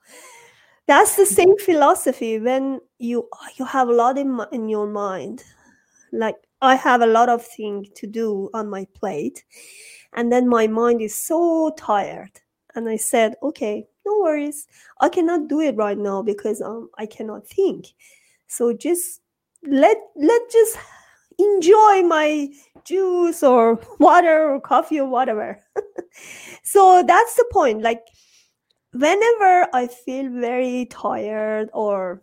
that's 0.89 1.17
the 1.17 1.27
same 1.27 1.57
philosophy 1.59 2.41
when 2.41 2.81
you 2.99 3.29
you 3.57 3.65
have 3.65 3.89
a 3.89 3.93
lot 3.93 4.19
in, 4.19 4.41
in 4.51 4.69
your 4.69 4.87
mind 4.89 5.45
like 6.13 6.35
i 6.61 6.75
have 6.75 7.03
a 7.03 7.07
lot 7.07 7.29
of 7.29 7.45
things 7.45 7.89
to 7.95 8.07
do 8.07 8.51
on 8.55 8.69
my 8.69 8.87
plate 8.95 9.45
and 10.15 10.33
then 10.33 10.49
my 10.49 10.67
mind 10.67 11.01
is 11.03 11.15
so 11.15 11.73
tired. 11.77 12.41
And 12.75 12.89
i 12.89 12.97
said 12.97 13.35
okay 13.43 13.87
no 14.07 14.21
worries. 14.21 14.67
I 15.01 15.11
cannot 15.11 15.49
do 15.49 15.61
it 15.61 15.77
right 15.77 15.99
now 15.99 16.23
because 16.23 16.63
um, 16.63 16.89
i 16.99 17.07
cannot 17.07 17.47
think. 17.47 17.89
So 18.47 18.73
just 18.73 19.21
let 19.63 19.99
let 20.17 20.43
just 20.51 20.79
enjoy 21.39 22.03
my 22.03 22.49
juice 22.85 23.43
or 23.43 23.81
water 23.99 24.51
or 24.51 24.61
coffee 24.61 25.01
or 25.01 25.09
whatever. 25.09 25.59
So 26.65 27.03
that's 27.07 27.35
the 27.35 27.47
point. 27.53 27.83
Like 27.83 28.03
whenever 28.93 29.69
I 29.73 29.87
feel 29.87 30.31
very 30.31 30.87
tired 30.87 31.71
or 31.73 32.23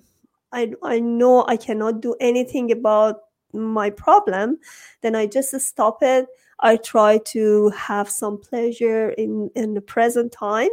I, 0.52 0.74
I 0.84 1.00
know 1.00 1.46
I 1.48 1.58
cannot 1.58 2.02
do 2.02 2.16
anything 2.20 2.72
about 2.72 3.22
my 3.56 3.90
problem, 3.90 4.60
then 5.02 5.16
I 5.16 5.28
just 5.28 5.60
stop 5.60 6.00
it. 6.02 6.28
I 6.60 6.78
try 6.78 7.18
to 7.26 7.70
have 7.70 8.10
some 8.10 8.40
pleasure 8.40 9.10
in, 9.10 9.50
in 9.56 9.74
the 9.74 9.82
present 9.82 10.32
time 10.32 10.70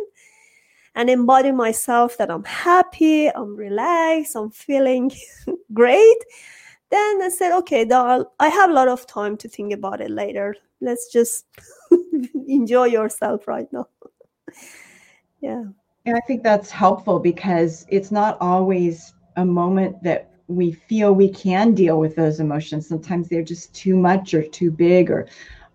and 0.94 1.08
embody 1.08 1.52
myself 1.52 2.18
that 2.18 2.30
I'm 2.30 2.44
happy, 2.44 3.28
I'm 3.28 3.56
relaxed, 3.56 4.36
I'm 4.36 4.50
feeling 4.50 5.10
great. 5.72 6.18
Then 6.90 7.22
I 7.22 7.30
said, 7.30 7.56
okay, 7.60 7.88
I 7.90 8.48
have 8.48 8.70
a 8.70 8.74
lot 8.74 8.88
of 8.88 9.06
time 9.06 9.36
to 9.38 9.48
think 9.48 9.72
about 9.72 10.02
it 10.02 10.10
later. 10.10 10.54
Let's 10.80 11.10
just 11.10 11.46
enjoy 12.46 12.86
yourself 12.86 13.48
right 13.48 13.72
now. 13.72 13.88
yeah. 15.40 15.64
And 16.04 16.16
I 16.16 16.20
think 16.26 16.42
that's 16.42 16.70
helpful 16.70 17.18
because 17.18 17.86
it's 17.88 18.10
not 18.10 18.36
always 18.40 19.14
a 19.36 19.44
moment 19.44 20.02
that 20.02 20.31
we 20.52 20.72
feel 20.72 21.14
we 21.14 21.30
can 21.30 21.74
deal 21.74 21.98
with 21.98 22.14
those 22.16 22.40
emotions. 22.40 22.86
Sometimes 22.86 23.28
they're 23.28 23.42
just 23.42 23.74
too 23.74 23.96
much 23.96 24.34
or 24.34 24.42
too 24.42 24.70
big 24.70 25.10
or 25.10 25.28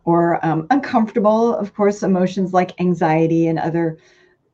or 0.06 0.44
um, 0.46 0.68
uncomfortable. 0.70 1.56
Of 1.56 1.74
course, 1.74 2.04
emotions 2.04 2.54
like 2.54 2.80
anxiety 2.80 3.48
and 3.48 3.60
other 3.60 3.98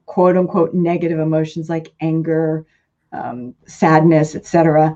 quote 0.05 0.37
unquote 0.37 0.73
negative 0.73 1.19
emotions 1.19 1.69
like 1.69 1.93
anger, 2.01 2.65
um, 3.11 3.53
sadness, 3.65 4.35
etc. 4.35 4.95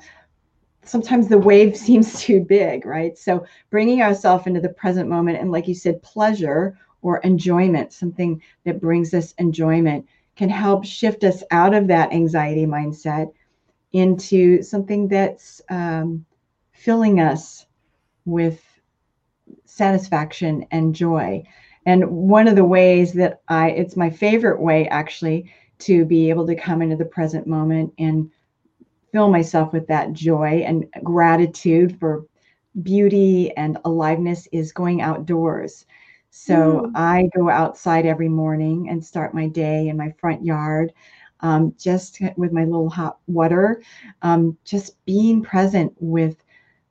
Sometimes 0.84 1.28
the 1.28 1.38
wave 1.38 1.76
seems 1.88 2.22
too 2.22 2.42
big, 2.42 2.86
right? 2.86 3.18
So 3.18 3.46
bringing 3.70 4.02
ourselves 4.02 4.48
into 4.48 4.62
the 4.62 4.70
present 4.70 5.10
moment 5.10 5.40
and, 5.40 5.52
like 5.52 5.68
you 5.68 5.76
said, 5.76 6.02
pleasure 6.02 6.78
or 7.02 7.20
enjoyment, 7.20 7.94
something 7.94 8.42
that 8.66 8.82
brings 8.82 9.14
us 9.14 9.34
enjoyment 9.38 10.06
can 10.36 10.50
help 10.50 10.86
shift 10.86 11.24
us 11.24 11.44
out 11.52 11.74
of 11.74 11.88
that 11.88 12.14
anxiety 12.14 12.66
mindset 12.66 13.32
into 13.94 14.62
something 14.62 15.08
that's 15.08 15.62
um, 15.70 16.26
filling 16.72 17.20
us 17.20 17.66
with 18.26 18.62
satisfaction 19.66 20.66
and 20.72 20.94
joy. 20.94 21.44
And 21.86 22.06
one 22.10 22.48
of 22.48 22.56
the 22.56 22.66
ways 22.66 23.14
that 23.14 23.42
I, 23.48 23.70
it's 23.70 23.96
my 23.96 24.10
favorite 24.10 24.62
way 24.62 24.88
actually 24.90 25.52
to 25.80 26.06
be 26.06 26.30
able 26.30 26.46
to 26.48 26.56
come 26.56 26.82
into 26.82 26.96
the 26.96 27.06
present 27.06 27.48
moment 27.48 27.94
and 27.98 28.30
fill 29.12 29.30
myself 29.30 29.72
with 29.72 29.88
that 29.88 30.14
joy 30.14 30.64
and 30.66 30.86
gratitude 31.04 31.98
for 32.00 32.26
beauty 32.84 33.56
and 33.56 33.78
aliveness 33.86 34.48
is 34.52 34.72
going 34.72 35.02
outdoors. 35.02 35.86
So 36.30 36.82
mm. 36.82 36.92
I 36.96 37.30
go 37.36 37.50
outside 37.50 38.06
every 38.06 38.30
morning 38.30 38.90
and 38.90 39.04
start 39.04 39.34
my 39.34 39.48
day 39.48 39.88
in 39.88 39.98
my 39.98 40.14
front 40.20 40.44
yard, 40.44 40.94
um, 41.42 41.74
just 41.78 42.20
with 42.36 42.52
my 42.52 42.66
little 42.66 42.90
hot 42.90 43.20
water, 43.28 43.82
um, 44.22 44.58
just 44.66 45.04
being 45.06 45.42
present 45.42 45.94
with 46.00 46.36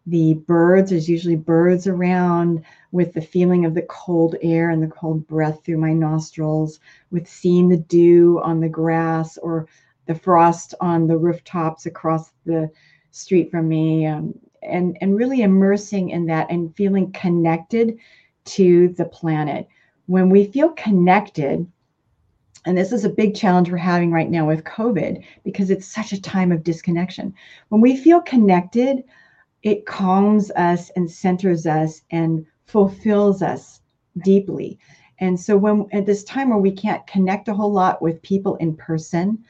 the 0.06 0.34
birds. 0.34 0.90
There's 0.90 1.08
usually 1.08 1.36
birds 1.36 1.86
around, 1.86 2.64
with 2.92 3.12
the 3.12 3.20
feeling 3.20 3.64
of 3.64 3.74
the 3.74 3.82
cold 3.82 4.36
air 4.42 4.70
and 4.70 4.82
the 4.82 4.86
cold 4.86 5.26
breath 5.26 5.64
through 5.64 5.78
my 5.78 5.92
nostrils, 5.92 6.80
with 7.10 7.28
seeing 7.28 7.68
the 7.68 7.76
dew 7.76 8.40
on 8.42 8.60
the 8.60 8.68
grass 8.68 9.36
or 9.38 9.66
the 10.06 10.14
frost 10.14 10.74
on 10.80 11.06
the 11.08 11.18
rooftops 11.18 11.86
across 11.86 12.30
the 12.44 12.70
street 13.10 13.50
from 13.50 13.68
me, 13.68 14.06
um, 14.06 14.38
and 14.62 14.96
and 15.00 15.16
really 15.16 15.42
immersing 15.42 16.10
in 16.10 16.26
that 16.26 16.50
and 16.50 16.74
feeling 16.76 17.10
connected 17.12 17.98
to 18.44 18.88
the 18.90 19.04
planet. 19.04 19.66
When 20.06 20.30
we 20.30 20.44
feel 20.46 20.70
connected, 20.70 21.66
and 22.66 22.76
this 22.76 22.92
is 22.92 23.04
a 23.04 23.08
big 23.08 23.34
challenge 23.34 23.70
we're 23.70 23.76
having 23.76 24.10
right 24.10 24.28
now 24.28 24.46
with 24.46 24.64
COVID 24.64 25.22
because 25.44 25.70
it's 25.70 25.86
such 25.86 26.12
a 26.12 26.20
time 26.20 26.50
of 26.50 26.64
disconnection. 26.64 27.32
When 27.68 27.80
we 27.80 27.96
feel 27.96 28.20
connected, 28.20 29.04
it 29.62 29.86
calms 29.86 30.50
us 30.50 30.90
and 30.90 31.10
centers 31.10 31.66
us 31.66 32.02
and 32.10 32.44
fulfills 32.66 33.40
us 33.40 33.80
deeply. 34.24 34.78
And 35.20 35.38
so 35.38 35.56
when 35.56 35.86
at 35.92 36.06
this 36.06 36.24
time 36.24 36.50
where 36.50 36.58
we 36.58 36.72
can't 36.72 37.06
connect 37.06 37.48
a 37.48 37.54
whole 37.54 37.72
lot 37.72 38.02
with 38.02 38.20
people 38.22 38.56
in 38.56 38.76
person, 38.76 39.44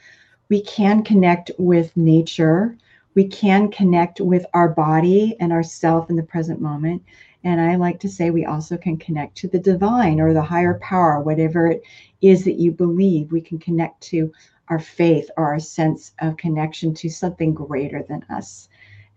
we 0.49 0.61
can 0.61 1.03
connect 1.03 1.51
with 1.57 1.95
nature. 1.97 2.77
We 3.15 3.25
can 3.25 3.71
connect 3.71 4.21
with 4.21 4.45
our 4.53 4.69
body 4.69 5.35
and 5.39 5.51
ourself 5.51 6.11
in 6.11 6.15
the 6.15 6.23
present 6.23 6.61
moment. 6.61 7.01
And 7.47 7.61
I 7.61 7.77
like 7.77 8.01
to 8.01 8.09
say 8.09 8.29
we 8.29 8.43
also 8.43 8.75
can 8.75 8.97
connect 8.97 9.37
to 9.37 9.47
the 9.47 9.57
divine 9.57 10.19
or 10.19 10.33
the 10.33 10.41
higher 10.41 10.77
power, 10.79 11.21
whatever 11.21 11.67
it 11.67 11.81
is 12.19 12.43
that 12.43 12.59
you 12.59 12.73
believe. 12.73 13.31
We 13.31 13.39
can 13.39 13.57
connect 13.57 14.01
to 14.09 14.33
our 14.67 14.79
faith 14.79 15.31
or 15.37 15.45
our 15.45 15.59
sense 15.59 16.11
of 16.19 16.35
connection 16.35 16.93
to 16.95 17.09
something 17.09 17.53
greater 17.53 18.03
than 18.03 18.25
us. 18.29 18.67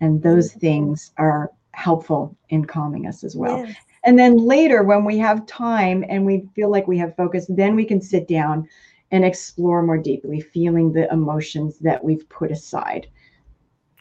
And 0.00 0.22
those 0.22 0.50
mm-hmm. 0.50 0.60
things 0.60 1.10
are 1.16 1.50
helpful 1.72 2.36
in 2.50 2.66
calming 2.66 3.08
us 3.08 3.24
as 3.24 3.34
well. 3.34 3.66
Yes. 3.66 3.74
And 4.04 4.16
then 4.16 4.36
later, 4.36 4.84
when 4.84 5.04
we 5.04 5.18
have 5.18 5.44
time 5.46 6.04
and 6.08 6.24
we 6.24 6.48
feel 6.54 6.70
like 6.70 6.86
we 6.86 6.98
have 6.98 7.16
focus, 7.16 7.46
then 7.48 7.74
we 7.74 7.84
can 7.84 8.00
sit 8.00 8.28
down 8.28 8.68
and 9.10 9.24
explore 9.24 9.82
more 9.82 9.98
deeply, 9.98 10.40
feeling 10.40 10.92
the 10.92 11.12
emotions 11.12 11.80
that 11.80 12.04
we've 12.04 12.28
put 12.28 12.52
aside. 12.52 13.08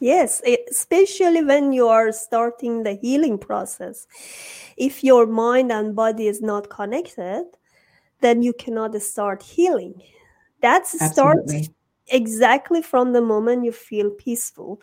Yes, 0.02 0.42
especially 0.70 1.44
when 1.44 1.74
you 1.74 1.88
are 1.88 2.12
starting 2.12 2.84
the 2.84 2.94
healing 2.94 3.38
process. 3.38 4.08
If 4.78 5.04
your 5.04 5.26
mind 5.26 5.72
and 5.72 5.96
body 5.96 6.28
is 6.28 6.42
not 6.42 6.70
connected, 6.70 7.46
then 8.22 8.42
you 8.42 8.54
cannot 8.54 9.00
start 9.02 9.44
healing. 9.44 10.02
That 10.62 10.88
starts 10.88 11.70
exactly 12.08 12.82
from 12.82 13.14
the 13.14 13.22
moment 13.22 13.66
you 13.66 13.72
feel 13.72 14.10
peaceful 14.10 14.82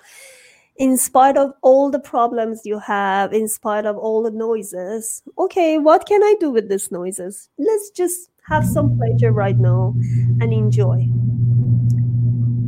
in 0.78 0.96
spite 0.96 1.36
of 1.36 1.52
all 1.62 1.90
the 1.90 1.98
problems 1.98 2.62
you 2.64 2.78
have, 2.78 3.32
in 3.32 3.48
spite 3.48 3.86
of 3.86 3.96
all 3.96 4.22
the 4.22 4.30
noises, 4.30 5.22
okay, 5.38 5.78
what 5.78 6.06
can 6.06 6.22
I 6.22 6.34
do 6.38 6.50
with 6.50 6.68
these 6.68 6.90
noises? 6.90 7.48
Let's 7.58 7.90
just 7.90 8.30
have 8.48 8.64
some 8.64 8.96
pleasure 8.98 9.32
right 9.32 9.56
now 9.56 9.94
and 10.40 10.52
enjoy. 10.52 11.08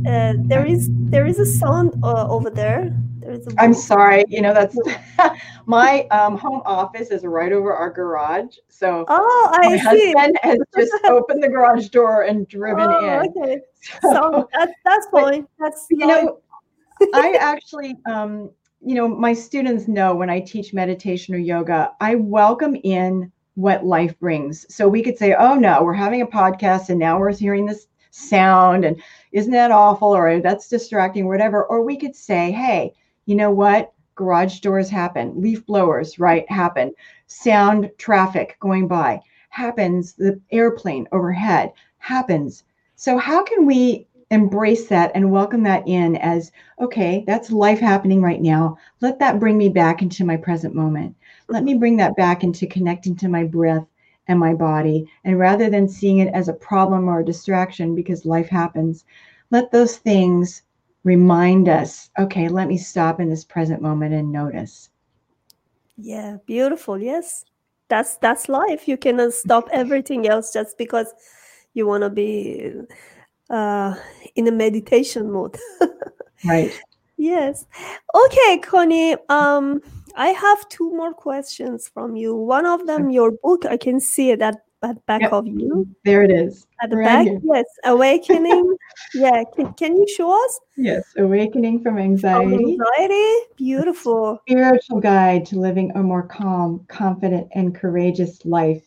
Uh, 0.07 0.33
there 0.45 0.65
is 0.65 0.89
there 0.91 1.25
is 1.25 1.39
a 1.39 1.45
sound 1.45 1.95
uh, 2.03 2.27
over 2.27 2.49
there. 2.49 2.95
There 3.19 3.31
is 3.31 3.47
a 3.47 3.51
I'm 3.57 3.73
sorry. 3.73 4.23
You 4.27 4.41
know 4.41 4.53
that's 4.53 4.77
my 5.65 6.07
um, 6.07 6.37
home 6.37 6.61
office 6.65 7.09
is 7.09 7.23
right 7.23 7.51
over 7.51 7.73
our 7.73 7.89
garage. 7.89 8.57
So 8.67 9.05
oh, 9.07 9.49
I 9.53 9.69
my 9.69 9.77
see. 9.77 10.13
husband 10.13 10.39
has 10.41 10.59
just 10.75 10.93
opened 11.05 11.43
the 11.43 11.49
garage 11.49 11.89
door 11.89 12.23
and 12.23 12.47
driven 12.47 12.87
oh, 12.87 13.21
in. 13.21 13.29
Okay, 13.29 13.61
so, 14.01 14.11
so 14.11 14.49
that's 14.53 14.73
that's 14.85 15.07
fine. 15.11 15.47
That's 15.59 15.85
you 15.89 16.07
know 16.07 16.41
I 17.13 17.33
actually, 17.39 17.97
um, 18.09 18.51
you 18.81 18.95
know, 18.95 19.07
my 19.07 19.33
students 19.33 19.87
know 19.87 20.15
when 20.15 20.29
I 20.29 20.39
teach 20.39 20.73
meditation 20.73 21.35
or 21.35 21.37
yoga, 21.37 21.91
I 21.99 22.15
welcome 22.15 22.75
in 22.83 23.31
what 23.55 23.85
life 23.85 24.17
brings. 24.19 24.65
So 24.73 24.87
we 24.87 25.03
could 25.03 25.17
say, 25.17 25.35
oh 25.37 25.55
no, 25.55 25.83
we're 25.83 25.93
having 25.93 26.21
a 26.21 26.27
podcast 26.27 26.89
and 26.89 26.99
now 26.99 27.19
we're 27.19 27.33
hearing 27.33 27.65
this 27.65 27.87
sound 28.11 28.85
and 28.85 29.01
isn't 29.31 29.51
that 29.51 29.71
awful 29.71 30.09
or 30.09 30.39
that's 30.41 30.69
distracting, 30.69 31.27
whatever. 31.27 31.65
Or 31.65 31.83
we 31.83 31.97
could 31.97 32.15
say, 32.15 32.51
hey, 32.51 32.93
you 33.25 33.35
know 33.35 33.51
what? 33.51 33.93
Garage 34.15 34.59
doors 34.59 34.89
happen, 34.89 35.41
leaf 35.41 35.65
blowers, 35.65 36.19
right? 36.19 36.49
Happen, 36.51 36.93
sound 37.27 37.89
traffic 37.97 38.57
going 38.59 38.87
by 38.87 39.21
happens, 39.49 40.13
the 40.13 40.39
airplane 40.51 41.07
overhead 41.11 41.71
happens. 41.97 42.63
So, 42.95 43.17
how 43.17 43.43
can 43.43 43.65
we 43.65 44.07
embrace 44.31 44.87
that 44.87 45.11
and 45.15 45.31
welcome 45.31 45.63
that 45.63 45.87
in 45.87 46.15
as 46.17 46.51
okay, 46.79 47.23
that's 47.25 47.51
life 47.51 47.79
happening 47.79 48.21
right 48.21 48.41
now. 48.41 48.77
Let 49.01 49.19
that 49.19 49.39
bring 49.39 49.57
me 49.57 49.69
back 49.69 50.01
into 50.01 50.23
my 50.23 50.37
present 50.37 50.75
moment. 50.75 51.15
Let 51.47 51.63
me 51.63 51.73
bring 51.73 51.97
that 51.97 52.15
back 52.15 52.43
into 52.43 52.67
connecting 52.67 53.15
to 53.17 53.27
my 53.27 53.43
breath 53.43 53.85
and 54.29 54.39
my 54.39 54.53
body. 54.53 55.11
And 55.25 55.37
rather 55.37 55.69
than 55.69 55.89
seeing 55.89 56.19
it 56.19 56.33
as 56.33 56.47
a 56.47 56.53
problem 56.53 57.09
or 57.09 57.19
a 57.19 57.25
distraction 57.25 57.95
because 57.95 58.25
life 58.25 58.47
happens, 58.47 59.03
let 59.51 59.71
those 59.71 59.97
things 59.97 60.61
remind 61.03 61.67
us 61.67 62.09
okay, 62.19 62.47
let 62.47 62.67
me 62.67 62.77
stop 62.77 63.19
in 63.19 63.29
this 63.29 63.43
present 63.43 63.81
moment 63.81 64.13
and 64.13 64.31
notice. 64.31 64.89
Yeah, 65.97 66.37
beautiful. 66.45 66.97
Yes. 66.97 67.43
That's 67.89 68.17
that's 68.17 68.47
life. 68.47 68.87
You 68.87 68.97
cannot 68.97 69.33
stop 69.33 69.67
everything 69.73 70.27
else 70.27 70.53
just 70.53 70.77
because 70.77 71.11
you 71.73 71.87
want 71.87 72.03
to 72.03 72.09
be 72.09 72.71
uh, 73.49 73.95
in 74.35 74.47
a 74.47 74.51
meditation 74.51 75.31
mode. 75.31 75.57
right. 76.45 76.71
Yes. 77.17 77.65
Okay, 78.13 78.59
Connie. 78.59 79.17
Um, 79.27 79.81
I 80.15 80.29
have 80.29 80.67
two 80.69 80.91
more 80.91 81.13
questions 81.13 81.89
from 81.93 82.15
you. 82.15 82.35
One 82.35 82.65
of 82.65 82.85
them, 82.87 83.09
your 83.09 83.31
book, 83.31 83.65
I 83.65 83.77
can 83.77 83.99
see 83.99 84.31
it 84.31 84.41
at, 84.41 84.55
at 84.83 85.05
back 85.05 85.21
yep. 85.21 85.33
of 85.33 85.47
you. 85.47 85.87
There 86.05 86.23
it 86.23 86.31
is. 86.31 86.67
At 86.81 86.89
the 86.89 86.97
back, 86.97 87.27
yes. 87.43 87.65
Awakening. 87.85 88.75
yeah. 89.13 89.43
Can, 89.55 89.73
can 89.73 89.95
you 89.97 90.07
show 90.07 90.31
us? 90.31 90.59
Yes. 90.77 91.03
Awakening 91.17 91.81
from 91.81 91.97
anxiety. 91.97 92.55
From 92.55 92.81
anxiety. 92.99 93.35
Beautiful. 93.55 94.39
Spiritual 94.47 94.99
guide 94.99 95.45
to 95.47 95.59
living 95.59 95.91
a 95.95 96.03
more 96.03 96.23
calm, 96.23 96.85
confident, 96.87 97.47
and 97.53 97.75
courageous 97.75 98.45
life. 98.45 98.83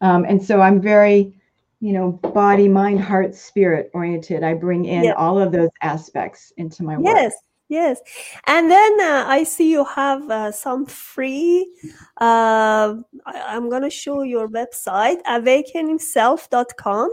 Um, 0.00 0.24
and 0.24 0.42
so 0.42 0.60
I'm 0.60 0.80
very 0.80 1.36
you 1.80 1.92
know, 1.92 2.12
body, 2.12 2.68
mind, 2.68 3.00
heart, 3.00 3.34
spirit 3.34 3.90
oriented. 3.92 4.42
I 4.42 4.54
bring 4.54 4.86
in 4.86 5.12
all 5.12 5.38
of 5.38 5.52
those 5.52 5.68
aspects 5.82 6.52
into 6.56 6.82
my 6.82 6.96
work. 6.96 7.06
Yes, 7.06 7.34
yes. 7.68 8.00
And 8.46 8.70
then 8.70 9.00
uh, 9.00 9.24
I 9.26 9.44
see 9.44 9.70
you 9.70 9.84
have 9.84 10.30
uh, 10.30 10.52
some 10.52 10.86
free. 10.86 11.68
Uh, 12.20 12.96
I, 13.24 13.56
am 13.56 13.68
going 13.68 13.82
to 13.82 13.90
show 13.90 14.22
your 14.22 14.48
website, 14.48 15.22
awakeningself.com. 15.22 17.10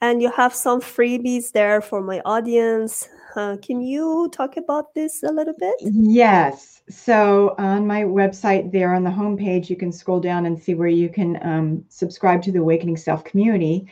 And 0.00 0.20
you 0.20 0.30
have 0.32 0.54
some 0.54 0.80
freebies 0.80 1.52
there 1.52 1.80
for 1.80 2.02
my 2.02 2.20
audience. 2.26 3.08
Uh, 3.36 3.56
can 3.62 3.80
you 3.80 4.28
talk 4.32 4.56
about 4.56 4.94
this 4.94 5.22
a 5.22 5.32
little 5.32 5.54
bit? 5.58 5.74
Yes. 5.80 6.82
So 6.88 7.54
on 7.58 7.86
my 7.86 8.02
website, 8.02 8.70
there 8.70 8.94
on 8.94 9.04
the 9.04 9.10
homepage, 9.10 9.70
you 9.70 9.76
can 9.76 9.90
scroll 9.90 10.20
down 10.20 10.46
and 10.46 10.58
see 10.58 10.74
where 10.74 10.88
you 10.88 11.08
can 11.08 11.38
um, 11.42 11.84
subscribe 11.88 12.42
to 12.42 12.52
the 12.52 12.60
Awakening 12.60 12.96
Self 12.96 13.24
community. 13.24 13.88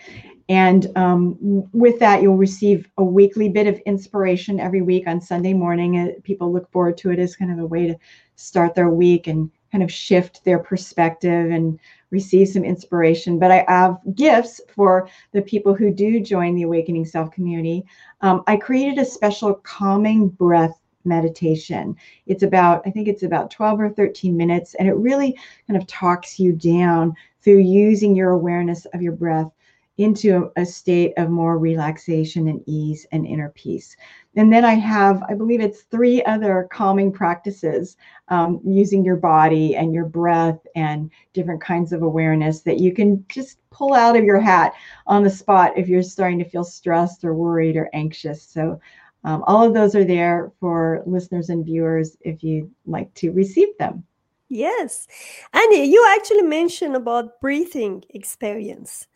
And 0.52 0.94
um, 0.98 1.66
with 1.72 1.98
that, 2.00 2.20
you'll 2.20 2.36
receive 2.36 2.86
a 2.98 3.02
weekly 3.02 3.48
bit 3.48 3.66
of 3.66 3.78
inspiration 3.86 4.60
every 4.60 4.82
week 4.82 5.06
on 5.06 5.18
Sunday 5.18 5.54
morning. 5.54 5.96
Uh, 5.96 6.20
people 6.24 6.52
look 6.52 6.70
forward 6.70 6.98
to 6.98 7.10
it 7.10 7.18
as 7.18 7.34
kind 7.34 7.50
of 7.50 7.58
a 7.58 7.64
way 7.64 7.86
to 7.86 7.96
start 8.36 8.74
their 8.74 8.90
week 8.90 9.28
and 9.28 9.50
kind 9.70 9.82
of 9.82 9.90
shift 9.90 10.44
their 10.44 10.58
perspective 10.58 11.50
and 11.50 11.80
receive 12.10 12.48
some 12.48 12.64
inspiration. 12.64 13.38
But 13.38 13.50
I 13.50 13.64
have 13.66 13.96
gifts 14.14 14.60
for 14.68 15.08
the 15.32 15.40
people 15.40 15.74
who 15.74 15.90
do 15.90 16.20
join 16.20 16.54
the 16.54 16.64
Awakening 16.64 17.06
Self 17.06 17.30
community. 17.30 17.82
Um, 18.20 18.42
I 18.46 18.58
created 18.58 18.98
a 18.98 19.06
special 19.06 19.54
calming 19.54 20.28
breath 20.28 20.78
meditation. 21.06 21.96
It's 22.26 22.42
about, 22.42 22.82
I 22.84 22.90
think 22.90 23.08
it's 23.08 23.22
about 23.22 23.50
12 23.50 23.80
or 23.80 23.88
13 23.88 24.36
minutes, 24.36 24.74
and 24.74 24.86
it 24.86 24.96
really 24.96 25.34
kind 25.66 25.80
of 25.80 25.86
talks 25.86 26.38
you 26.38 26.52
down 26.52 27.14
through 27.40 27.60
using 27.60 28.14
your 28.14 28.32
awareness 28.32 28.84
of 28.92 29.00
your 29.00 29.12
breath 29.12 29.50
into 29.98 30.50
a, 30.56 30.64
state 30.64 31.12
of 31.18 31.28
more 31.28 31.58
relaxation 31.58 32.48
and 32.48 32.62
ease 32.66 33.06
and 33.12 33.26
inner 33.26 33.50
peace. 33.50 33.94
And 34.36 34.50
then 34.50 34.64
I 34.64 34.74
have, 34.74 35.22
I 35.28 35.34
believe 35.34 35.60
it's 35.60 35.82
three 35.82 36.22
other 36.24 36.68
calming 36.72 37.12
practices 37.12 37.96
um, 38.28 38.60
using 38.64 39.04
your 39.04 39.16
body 39.16 39.76
and 39.76 39.92
your 39.92 40.06
breath 40.06 40.58
and 40.74 41.10
different 41.34 41.60
kinds 41.60 41.92
of 41.92 42.02
awareness 42.02 42.62
that 42.62 42.80
you 42.80 42.94
can 42.94 43.24
just 43.28 43.58
pull 43.70 43.92
out 43.92 44.16
of 44.16 44.24
your 44.24 44.40
hat 44.40 44.72
on 45.06 45.22
the 45.22 45.30
spot 45.30 45.76
if 45.76 45.88
you're 45.88 46.02
starting 46.02 46.38
to 46.38 46.48
feel 46.48 46.64
stressed 46.64 47.24
or 47.24 47.34
worried 47.34 47.76
or 47.76 47.90
anxious. 47.92 48.42
So 48.42 48.80
um, 49.24 49.44
all 49.46 49.62
of 49.62 49.74
those 49.74 49.94
are 49.94 50.04
there 50.04 50.52
for 50.58 51.02
listeners 51.06 51.50
and 51.50 51.64
viewers 51.64 52.16
if 52.22 52.42
you'd 52.42 52.70
like 52.86 53.12
to 53.14 53.30
receive 53.30 53.76
them. 53.78 54.04
Yes. 54.48 55.06
Annie, 55.52 55.90
you 55.90 56.06
actually 56.10 56.42
mentioned 56.42 56.96
about 56.96 57.40
breathing 57.40 58.04
experience. 58.10 59.06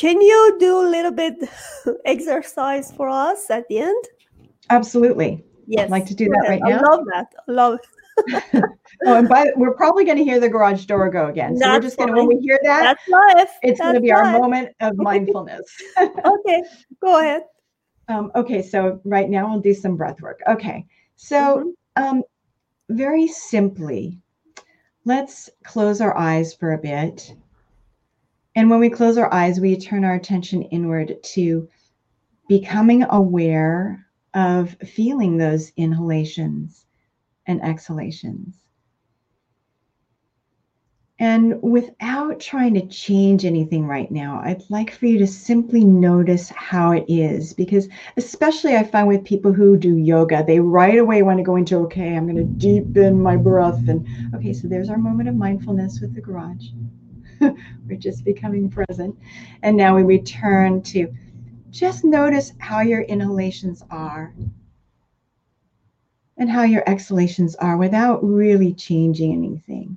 Can 0.00 0.18
you 0.18 0.56
do 0.58 0.80
a 0.80 0.88
little 0.88 1.10
bit 1.10 1.34
exercise 2.06 2.90
for 2.90 3.10
us 3.10 3.50
at 3.50 3.68
the 3.68 3.80
end? 3.80 4.04
Absolutely. 4.70 5.44
Yes. 5.66 5.84
I'd 5.84 5.90
like 5.90 6.06
to 6.06 6.14
do 6.14 6.24
that 6.30 6.46
right 6.48 6.62
now. 6.64 6.78
I 6.78 6.80
love 6.80 7.04
that. 7.12 7.26
I 7.46 7.52
love 7.52 7.78
it. 7.78 8.64
oh, 9.06 9.14
and 9.16 9.28
by 9.28 9.48
we're 9.56 9.74
probably 9.74 10.06
going 10.06 10.16
to 10.16 10.24
hear 10.24 10.40
the 10.40 10.48
garage 10.48 10.86
door 10.86 11.10
go 11.10 11.26
again. 11.26 11.54
So 11.54 11.66
That's 11.66 11.74
we're 11.74 11.80
just 11.82 11.98
going 11.98 12.14
to 12.14 12.14
when 12.14 12.28
we 12.28 12.38
hear 12.38 12.58
that, 12.62 12.80
That's 12.80 13.08
life. 13.08 13.50
It's 13.62 13.78
going 13.78 13.94
to 13.94 14.00
be 14.00 14.08
life. 14.08 14.24
our 14.24 14.38
moment 14.38 14.70
of 14.80 14.96
mindfulness. 14.96 15.70
okay, 16.00 16.62
go 17.02 17.20
ahead. 17.20 17.42
Um, 18.08 18.32
okay, 18.34 18.62
so 18.62 19.02
right 19.04 19.28
now 19.28 19.50
we'll 19.50 19.60
do 19.60 19.74
some 19.74 19.96
breath 19.96 20.22
work. 20.22 20.40
Okay, 20.48 20.86
so 21.16 21.74
mm-hmm. 21.98 22.02
um, 22.02 22.22
very 22.88 23.28
simply, 23.28 24.18
let's 25.04 25.50
close 25.62 26.00
our 26.00 26.16
eyes 26.16 26.54
for 26.54 26.72
a 26.72 26.78
bit. 26.78 27.34
And 28.56 28.68
when 28.68 28.80
we 28.80 28.90
close 28.90 29.16
our 29.16 29.32
eyes, 29.32 29.60
we 29.60 29.76
turn 29.76 30.04
our 30.04 30.14
attention 30.14 30.62
inward 30.62 31.22
to 31.34 31.68
becoming 32.48 33.04
aware 33.04 34.06
of 34.34 34.76
feeling 34.86 35.36
those 35.36 35.72
inhalations 35.76 36.84
and 37.46 37.62
exhalations. 37.62 38.56
And 41.20 41.60
without 41.62 42.40
trying 42.40 42.72
to 42.74 42.86
change 42.86 43.44
anything 43.44 43.86
right 43.86 44.10
now, 44.10 44.40
I'd 44.42 44.62
like 44.70 44.90
for 44.90 45.04
you 45.04 45.18
to 45.18 45.26
simply 45.26 45.84
notice 45.84 46.48
how 46.48 46.92
it 46.92 47.04
is. 47.08 47.52
Because, 47.52 47.90
especially, 48.16 48.74
I 48.74 48.84
find 48.84 49.06
with 49.06 49.22
people 49.22 49.52
who 49.52 49.76
do 49.76 49.98
yoga, 49.98 50.42
they 50.42 50.60
right 50.60 50.96
away 50.96 51.22
want 51.22 51.38
to 51.38 51.44
go 51.44 51.56
into, 51.56 51.76
okay, 51.80 52.16
I'm 52.16 52.24
going 52.24 52.36
to 52.36 52.44
deepen 52.44 53.20
my 53.20 53.36
breath. 53.36 53.86
And, 53.86 54.08
okay, 54.34 54.54
so 54.54 54.66
there's 54.66 54.88
our 54.88 54.96
moment 54.96 55.28
of 55.28 55.34
mindfulness 55.34 56.00
with 56.00 56.14
the 56.14 56.22
garage. 56.22 56.68
We're 57.88 57.98
just 57.98 58.24
becoming 58.24 58.70
present. 58.70 59.18
And 59.62 59.76
now 59.76 59.96
we 59.96 60.02
return 60.02 60.82
to 60.82 61.12
just 61.70 62.04
notice 62.04 62.52
how 62.58 62.80
your 62.80 63.02
inhalations 63.02 63.82
are 63.90 64.34
and 66.36 66.50
how 66.50 66.64
your 66.64 66.82
exhalations 66.88 67.54
are 67.56 67.76
without 67.76 68.24
really 68.24 68.72
changing 68.72 69.32
anything. 69.32 69.96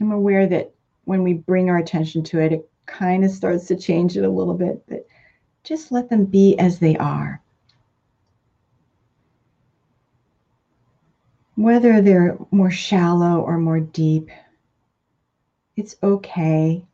I'm 0.00 0.12
aware 0.12 0.46
that 0.48 0.72
when 1.04 1.22
we 1.22 1.34
bring 1.34 1.70
our 1.70 1.78
attention 1.78 2.22
to 2.24 2.40
it, 2.40 2.52
it 2.52 2.68
kind 2.86 3.24
of 3.24 3.30
starts 3.30 3.66
to 3.66 3.76
change 3.76 4.16
it 4.16 4.24
a 4.24 4.30
little 4.30 4.54
bit, 4.54 4.82
but 4.88 5.06
just 5.64 5.92
let 5.92 6.08
them 6.08 6.24
be 6.24 6.58
as 6.58 6.78
they 6.78 6.96
are. 6.96 7.40
Whether 11.54 12.00
they're 12.00 12.36
more 12.50 12.70
shallow 12.70 13.40
or 13.40 13.58
more 13.58 13.80
deep, 13.80 14.30
it's 15.76 15.96
okay. 16.02 16.84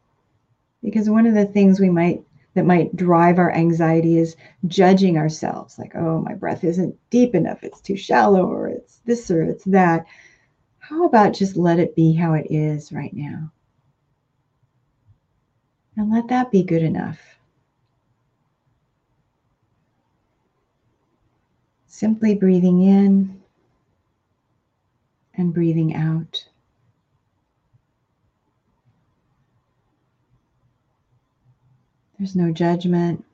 Because 0.83 1.11
one 1.11 1.27
of 1.27 1.35
the 1.35 1.47
things 1.47 1.81
we 1.81 1.91
might 1.91 2.23
that 2.55 2.65
might 2.65 2.97
drive 2.97 3.39
our 3.39 3.53
anxiety 3.53 4.19
is 4.19 4.37
judging 4.67 5.17
ourselves 5.17 5.79
like, 5.79 5.95
oh, 5.95 6.21
my 6.21 6.35
breath 6.35 6.65
isn't 6.65 6.97
deep 7.11 7.35
enough, 7.35 7.63
it's 7.63 7.81
too 7.81 7.97
shallow, 7.97 8.47
or 8.47 8.69
it's 8.69 8.97
this 9.05 9.31
or 9.31 9.43
it's 9.43 9.65
that. 9.65 10.07
How 10.79 11.05
about 11.05 11.35
just 11.35 11.57
let 11.57 11.79
it 11.79 11.95
be 11.95 12.15
how 12.15 12.33
it 12.35 12.47
is 12.51 12.91
right 12.91 13.13
now? 13.13 13.53
And 15.97 16.11
let 16.11 16.29
that 16.29 16.51
be 16.51 16.63
good 16.63 16.83
enough. 16.83 17.19
Simply 21.87 22.35
breathing 22.35 22.83
in 22.83 23.41
and 25.35 25.53
breathing 25.53 25.95
out. 25.95 26.48
There's 32.19 32.35
no 32.35 32.51
judgment. 32.51 33.25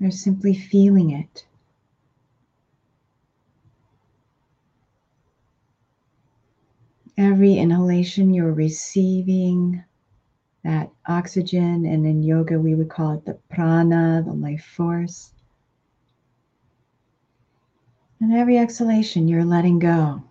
There's 0.00 0.20
simply 0.20 0.54
feeling 0.54 1.10
it. 1.10 1.44
Every 7.16 7.58
inhalation, 7.58 8.34
you're 8.34 8.52
receiving 8.52 9.84
that 10.64 10.90
oxygen, 11.06 11.86
and 11.86 12.06
in 12.06 12.22
yoga, 12.22 12.58
we 12.58 12.74
would 12.74 12.88
call 12.88 13.12
it 13.12 13.24
the 13.24 13.34
prana, 13.50 14.22
the 14.24 14.32
life 14.32 14.64
force. 14.64 15.32
And 18.20 18.32
every 18.32 18.58
exhalation, 18.58 19.28
you're 19.28 19.44
letting 19.44 19.78
go, 19.78 20.22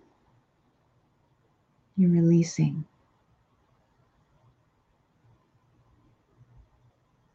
you're 1.95 2.09
releasing. 2.09 2.85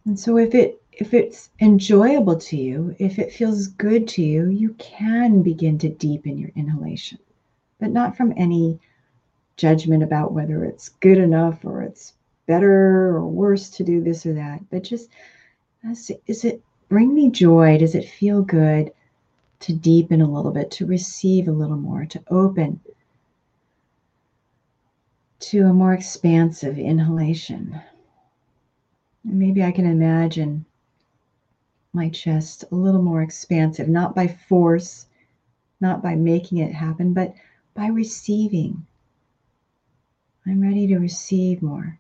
And 0.07 0.19
so 0.19 0.39
if 0.39 0.55
it 0.55 0.81
if 0.93 1.13
it's 1.13 1.51
enjoyable 1.61 2.39
to 2.39 2.57
you, 2.57 2.97
if 2.99 3.19
it 3.19 3.33
feels 3.33 3.67
good 3.67 4.09
to 4.09 4.23
you, 4.23 4.49
you 4.49 4.71
can 4.75 5.43
begin 5.43 5.77
to 5.79 5.91
deepen 5.91 6.39
your 6.39 6.51
inhalation, 6.55 7.19
but 7.81 7.91
not 7.91 8.17
from 8.17 8.33
any 8.37 8.79
judgment 9.57 10.03
about 10.03 10.33
whether 10.33 10.65
it's 10.65 10.89
good 10.89 11.19
enough 11.19 11.65
or 11.65 11.83
it's 11.83 12.15
better 12.47 13.17
or 13.17 13.27
worse 13.27 13.69
to 13.71 13.85
do 13.85 14.01
this 14.01 14.25
or 14.25 14.33
that. 14.35 14.61
But 14.71 14.85
just 14.85 15.11
is 16.27 16.45
it 16.45 16.63
bring 16.89 17.13
me 17.13 17.31
joy? 17.31 17.77
Does 17.79 17.95
it 17.95 18.09
feel 18.09 18.43
good 18.43 18.93
to 19.61 19.73
deepen 19.73 20.21
a 20.21 20.31
little 20.31 20.53
bit, 20.53 20.71
to 20.73 20.87
receive 20.87 21.49
a 21.49 21.53
little 21.53 21.77
more, 21.77 22.07
to 22.07 22.23
open 22.31 22.81
to 25.41 25.63
a 25.63 25.73
more 25.73 25.95
expansive 25.95 26.79
inhalation? 26.79 27.81
Maybe 29.27 29.63
I 29.63 29.73
can 29.73 29.87
imagine 29.87 30.65
my 31.93 32.09
chest 32.09 32.65
a 32.71 32.75
little 32.75 33.03
more 33.03 33.23
expansive, 33.23 33.89
not 33.89 34.15
by 34.15 34.29
force, 34.29 35.07
not 35.81 36.03
by 36.03 36.15
making 36.15 36.59
it 36.59 36.73
happen, 36.73 37.13
but 37.13 37.35
by 37.75 37.87
receiving. 37.89 38.87
I'm 40.47 40.61
ready 40.61 40.87
to 40.87 40.99
receive 40.99 41.63
more. 41.63 41.99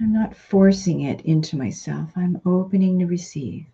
I'm 0.00 0.12
not 0.12 0.36
forcing 0.36 1.02
it 1.02 1.20
into 1.22 1.56
myself. 1.56 2.12
I'm 2.16 2.40
opening 2.44 2.98
to 2.98 3.06
receive. 3.06 3.66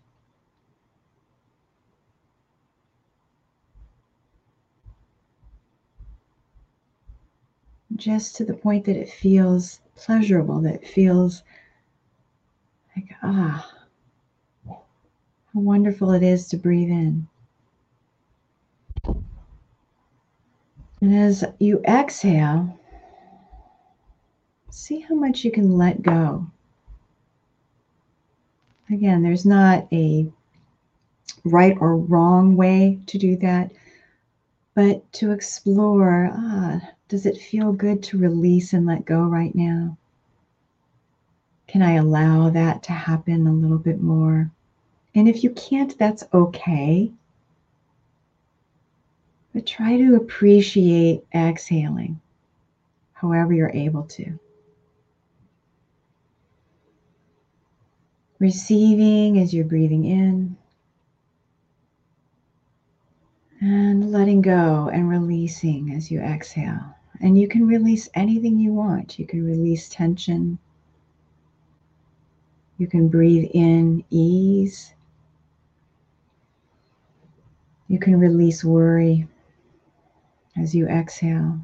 Just 7.99 8.35
to 8.37 8.45
the 8.45 8.53
point 8.53 8.85
that 8.85 8.95
it 8.95 9.09
feels 9.09 9.81
pleasurable, 9.95 10.61
that 10.61 10.75
it 10.75 10.87
feels 10.87 11.43
like, 12.95 13.09
ah, 13.21 13.71
how 14.67 15.59
wonderful 15.59 16.11
it 16.11 16.23
is 16.23 16.47
to 16.47 16.57
breathe 16.57 16.89
in. 16.89 17.27
And 21.01 21.15
as 21.15 21.45
you 21.59 21.81
exhale, 21.85 22.77
see 24.69 24.99
how 24.99 25.15
much 25.15 25.43
you 25.43 25.51
can 25.51 25.77
let 25.77 26.01
go. 26.01 26.45
Again, 28.89 29.21
there's 29.21 29.45
not 29.45 29.87
a 29.93 30.31
right 31.45 31.77
or 31.79 31.95
wrong 31.95 32.55
way 32.55 32.99
to 33.05 33.17
do 33.17 33.37
that, 33.37 33.71
but 34.75 35.11
to 35.13 35.31
explore 35.31 36.29
ah, 36.33 36.79
does 37.07 37.25
it 37.25 37.37
feel 37.37 37.73
good 37.73 38.03
to 38.03 38.17
release 38.17 38.73
and 38.73 38.85
let 38.85 39.05
go 39.05 39.21
right 39.23 39.53
now? 39.55 39.97
Can 41.67 41.81
I 41.81 41.93
allow 41.93 42.49
that 42.49 42.83
to 42.83 42.91
happen 42.91 43.45
a 43.45 43.53
little 43.53 43.77
bit 43.77 44.01
more? 44.01 44.51
And 45.15 45.27
if 45.27 45.43
you 45.43 45.49
can't, 45.51 45.97
that's 45.97 46.23
okay. 46.33 47.11
But 49.53 49.65
try 49.65 49.97
to 49.97 50.15
appreciate 50.15 51.25
exhaling 51.33 52.21
however 53.13 53.53
you're 53.53 53.71
able 53.71 54.03
to. 54.03 54.39
Receiving 58.39 59.39
as 59.39 59.53
you're 59.53 59.65
breathing 59.65 60.05
in. 60.05 60.55
And 63.61 64.11
letting 64.11 64.41
go 64.41 64.89
and 64.91 65.09
releasing 65.09 65.93
as 65.93 66.09
you 66.09 66.21
exhale. 66.21 66.95
And 67.19 67.37
you 67.37 67.49
can 67.49 67.67
release 67.67 68.07
anything 68.13 68.57
you 68.57 68.71
want. 68.71 69.19
You 69.19 69.27
can 69.27 69.45
release 69.45 69.89
tension. 69.89 70.57
You 72.77 72.87
can 72.87 73.09
breathe 73.09 73.49
in 73.53 74.05
ease. 74.09 74.93
You 77.89 77.99
can 77.99 78.17
release 78.17 78.63
worry 78.63 79.27
as 80.55 80.73
you 80.73 80.87
exhale. 80.87 81.59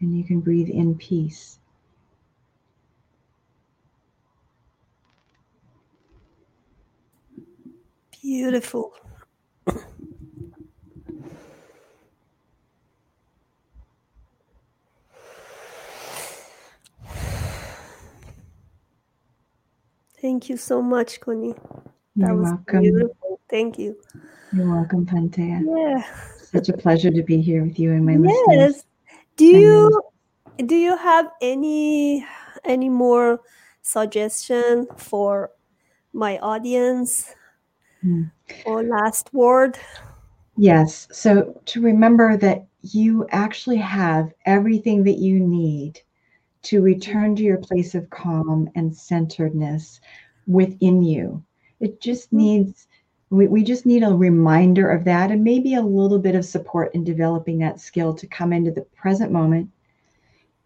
And 0.00 0.16
you 0.16 0.24
can 0.24 0.40
breathe 0.40 0.70
in 0.70 0.94
peace. 0.94 1.58
Beautiful. 8.22 8.94
Thank 20.20 20.48
you 20.48 20.56
so 20.56 20.82
much, 20.82 21.20
Connie. 21.20 21.54
That 22.16 22.28
You're 22.28 22.36
was 22.36 22.50
welcome. 22.50 22.82
beautiful. 22.82 23.40
Thank 23.48 23.78
you. 23.78 23.96
You're 24.52 24.70
welcome, 24.70 25.06
Pantea. 25.06 25.62
Yeah. 25.64 26.02
Such 26.42 26.68
a 26.68 26.76
pleasure 26.76 27.10
to 27.10 27.22
be 27.22 27.40
here 27.40 27.64
with 27.64 27.78
you 27.78 27.92
and 27.92 28.04
my 28.04 28.12
yes. 28.12 28.46
listeners. 28.48 28.84
Do 29.36 29.46
you 29.46 30.02
do 30.66 30.74
you 30.74 30.96
have 30.96 31.30
any 31.40 32.26
any 32.64 32.88
more 32.88 33.40
suggestion 33.82 34.86
for 34.96 35.50
my 36.12 36.38
audience 36.38 37.34
mm. 38.04 38.30
or 38.66 38.82
last 38.82 39.32
word? 39.32 39.78
Yes. 40.56 41.08
So 41.12 41.58
to 41.66 41.80
remember 41.80 42.36
that 42.36 42.66
you 42.82 43.26
actually 43.30 43.78
have 43.78 44.32
everything 44.44 45.04
that 45.04 45.18
you 45.18 45.40
need 45.40 46.00
to 46.62 46.82
return 46.82 47.34
to 47.36 47.42
your 47.42 47.58
place 47.58 47.94
of 47.94 48.10
calm 48.10 48.68
and 48.74 48.94
centeredness 48.94 50.00
within 50.46 51.02
you. 51.02 51.42
It 51.80 52.00
just 52.00 52.28
mm-hmm. 52.28 52.38
needs, 52.38 52.86
we, 53.30 53.46
we 53.46 53.62
just 53.62 53.86
need 53.86 54.02
a 54.02 54.14
reminder 54.14 54.90
of 54.90 55.04
that 55.04 55.30
and 55.30 55.42
maybe 55.42 55.74
a 55.74 55.82
little 55.82 56.18
bit 56.18 56.34
of 56.34 56.44
support 56.44 56.94
in 56.94 57.04
developing 57.04 57.58
that 57.58 57.80
skill 57.80 58.14
to 58.14 58.26
come 58.26 58.52
into 58.52 58.70
the 58.70 58.82
present 58.82 59.32
moment, 59.32 59.70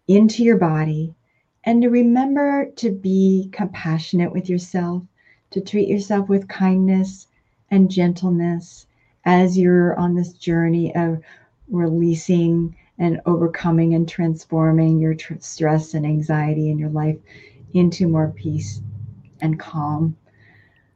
into 0.07 0.43
your 0.43 0.57
body, 0.57 1.15
and 1.63 1.81
to 1.81 1.89
remember 1.89 2.69
to 2.75 2.91
be 2.91 3.49
compassionate 3.51 4.31
with 4.31 4.49
yourself, 4.49 5.03
to 5.51 5.61
treat 5.61 5.87
yourself 5.87 6.29
with 6.29 6.47
kindness 6.47 7.27
and 7.71 7.89
gentleness 7.89 8.87
as 9.25 9.57
you're 9.57 9.95
on 9.95 10.13
this 10.13 10.33
journey 10.33 10.95
of 10.95 11.19
releasing 11.67 12.75
and 12.97 13.21
overcoming 13.25 13.93
and 13.95 14.07
transforming 14.07 14.99
your 14.99 15.13
tr- 15.13 15.33
stress 15.39 15.93
and 15.93 16.05
anxiety 16.05 16.69
in 16.69 16.77
your 16.77 16.89
life 16.89 17.17
into 17.73 18.07
more 18.07 18.33
peace 18.35 18.81
and 19.41 19.59
calm. 19.59 20.15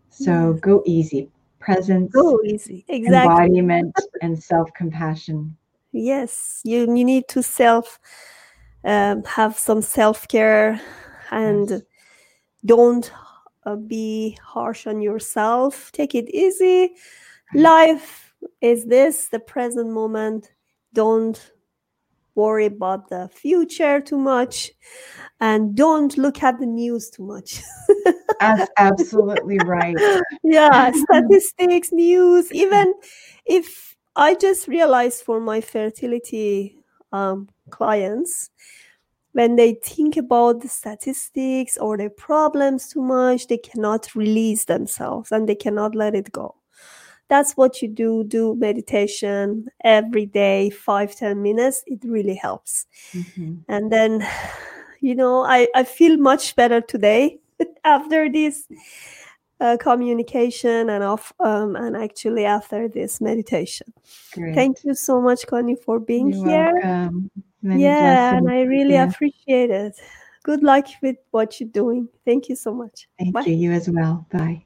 So 0.10 0.52
yes. 0.52 0.60
go 0.62 0.84
easy. 0.86 1.30
Presence, 1.60 2.14
go 2.14 2.40
easy. 2.44 2.86
Exactly. 2.88 3.46
Embodiment 3.46 3.96
and 4.22 4.42
self 4.42 4.74
compassion. 4.74 5.56
Yes, 5.92 6.62
you 6.64 6.82
you 6.96 7.04
need 7.04 7.28
to 7.30 7.44
self 7.44 8.00
um, 8.86 9.24
have 9.24 9.58
some 9.60 9.82
self 9.82 10.28
care 10.28 10.80
and 11.32 11.70
yes. 11.70 11.82
don't 12.66 13.12
uh, 13.66 13.76
be 13.76 14.38
harsh 14.42 14.88
on 14.88 15.02
yourself. 15.02 15.92
Take 15.92 16.16
it 16.16 16.30
easy. 16.30 16.96
Life 17.54 18.34
is 18.62 18.86
this 18.86 19.28
the 19.28 19.40
present 19.40 19.90
moment. 19.90 20.52
Don't 20.94 21.52
worry 22.36 22.66
about 22.66 23.10
the 23.10 23.30
future 23.34 24.00
too 24.00 24.18
much 24.18 24.72
and 25.40 25.76
don't 25.76 26.18
look 26.18 26.44
at 26.44 26.60
the 26.60 26.66
news 26.66 27.10
too 27.10 27.24
much. 27.24 27.62
That's 28.40 28.70
absolutely 28.78 29.58
right. 29.60 29.98
Yeah, 30.44 30.92
statistics, 30.94 31.92
news, 31.92 32.52
even 32.52 32.94
if 33.46 33.96
I 34.16 34.36
just 34.36 34.68
realized 34.68 35.24
for 35.24 35.40
my 35.40 35.62
fertility 35.62 36.78
um, 37.12 37.50
clients, 37.70 38.50
when 39.34 39.56
they 39.56 39.74
think 39.74 40.18
about 40.18 40.62
the 40.62 40.68
statistics 40.68 41.78
or 41.78 41.98
their 41.98 42.10
problems 42.10 42.88
too 42.88 43.02
much, 43.02 43.48
they 43.48 43.58
cannot 43.58 44.16
release 44.16 44.66
themselves 44.66 45.32
and 45.32 45.48
they 45.48 45.56
cannot 45.56 45.96
let 45.96 46.16
it 46.16 46.32
go 46.32 46.56
that's 47.30 47.54
what 47.54 47.82
you 47.82 47.88
do 47.88 48.24
do 48.24 48.56
meditation 48.56 49.68
every 49.84 50.26
day 50.26 50.70
five 50.70 51.16
ten 51.16 51.42
minutes. 51.42 51.84
It 51.88 52.00
really 52.04 52.36
helps. 52.36 52.88
Mm-hmm. 53.14 53.54
and 53.68 53.92
then 53.92 54.28
you 55.02 55.16
know 55.16 55.46
i 55.46 55.68
i 55.76 55.84
feel 55.84 56.18
much 56.18 56.56
better 56.56 56.82
today 56.82 57.40
after 57.86 58.30
this 58.30 58.68
uh, 59.62 59.78
communication 59.78 60.90
and 60.90 61.04
off 61.04 61.34
um, 61.40 61.76
and 61.76 61.98
actually 61.98 62.46
after 62.46 62.88
this 62.88 63.20
meditation. 63.20 63.88
Great. 64.34 64.56
thank 64.56 64.84
you 64.84 64.94
so 64.94 65.22
much 65.22 65.46
connie 65.48 65.76
for 65.76 66.00
being 66.00 66.32
You're 66.32 66.48
here. 66.48 67.12
yeah 67.62 68.36
and 68.36 68.50
i 68.50 68.62
really 68.62 68.94
yeah. 68.94 69.10
appreciate 69.10 69.70
it. 69.72 69.96
Good 70.44 70.64
luck 70.64 70.88
with 71.04 71.18
what 71.32 71.60
you're 71.60 71.70
doing. 71.70 72.08
Thank 72.26 72.48
you 72.48 72.56
so 72.56 72.74
much. 72.74 73.10
Thank 73.20 73.34
Bye. 73.34 73.44
you. 73.46 73.56
You 73.56 73.72
as 73.74 73.90
well. 73.90 74.26
Bye 74.32 74.64